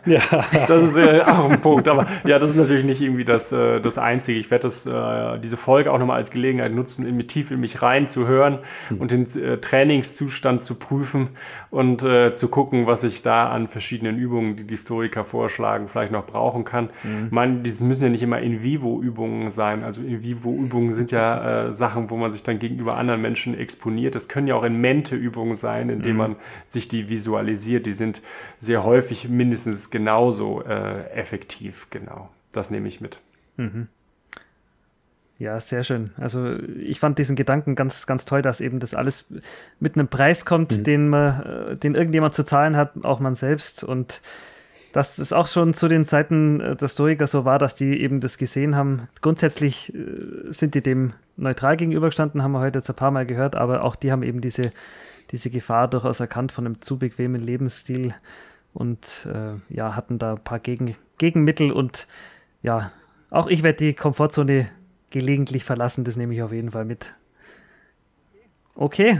[0.06, 0.22] Ja.
[0.68, 1.88] Das ist äh, auch ein Punkt.
[1.88, 4.40] Aber ja, das ist natürlich nicht irgendwie das, äh, das Einzige.
[4.40, 7.82] Ich werde äh, diese Folge auch noch mal als Gelegenheit nutzen, in, tief in mich
[7.82, 9.02] reinzuhören hm.
[9.02, 11.30] und den äh, Trainingszustand zu prüfen
[11.72, 16.12] und äh, zu gucken, was ich da an verschiedenen Übungen, die die Historiker vorschlagen, vielleicht
[16.12, 16.90] noch brauchen kann.
[17.04, 17.26] Mhm.
[17.26, 19.84] Ich meine, die müssen ja nicht immer In-vivo-Übungen sein.
[19.84, 24.16] Also In-vivo-Übungen sind ja äh, Sachen, wo man sich dann gegenüber anderen Menschen exponiert.
[24.16, 26.18] Das können ja auch in Mente-Übungen sein, indem mhm.
[26.18, 26.36] man
[26.66, 27.86] sich die visualisiert.
[27.86, 28.22] Die sind
[28.58, 31.88] sehr häufig mindestens genauso äh, effektiv.
[31.90, 33.20] Genau, das nehme ich mit.
[33.58, 33.88] Mhm.
[35.38, 36.12] Ja, sehr schön.
[36.16, 39.34] Also ich fand diesen Gedanken ganz, ganz toll, dass eben das alles
[39.80, 40.84] mit einem Preis kommt, mhm.
[40.84, 43.84] den man, äh, den irgendjemand zu zahlen hat, auch man selbst.
[43.84, 44.22] Und
[44.96, 48.22] dass es auch schon zu den Zeiten äh, der Stoiker so war, dass die eben
[48.22, 49.10] das gesehen haben.
[49.22, 53.58] Grundsätzlich äh, sind die dem neutral gegenübergestanden, haben wir heute jetzt ein paar Mal gehört,
[53.58, 54.72] aber auch die haben eben diese,
[55.32, 58.16] diese Gefahr durchaus erkannt von einem zu bequemen Lebensstil
[58.74, 62.08] und äh, ja, hatten da ein paar Gegen, Gegenmittel und
[62.62, 62.94] ja,
[63.32, 64.70] auch ich werde die Komfortzone
[65.10, 67.16] gelegentlich verlassen, das nehme ich auf jeden Fall mit.
[68.76, 69.20] Okay,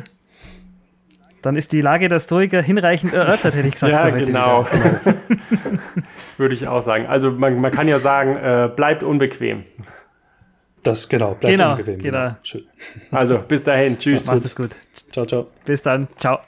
[1.46, 3.94] dann ist die Lage der Stoiker hinreichend erörtert, hätte ich gesagt.
[3.94, 4.66] ja, genau.
[6.38, 7.06] Würde ich auch sagen.
[7.06, 9.64] Also man, man kann ja sagen, äh, bleibt unbequem.
[10.82, 12.00] Das genau, bleibt genau, unbequem.
[12.00, 12.36] Genau.
[12.44, 12.66] genau.
[13.12, 14.26] Also bis dahin, tschüss.
[14.26, 14.76] Macht es gut.
[15.12, 15.48] Ciao, ciao.
[15.66, 16.40] Bis dann, ciao.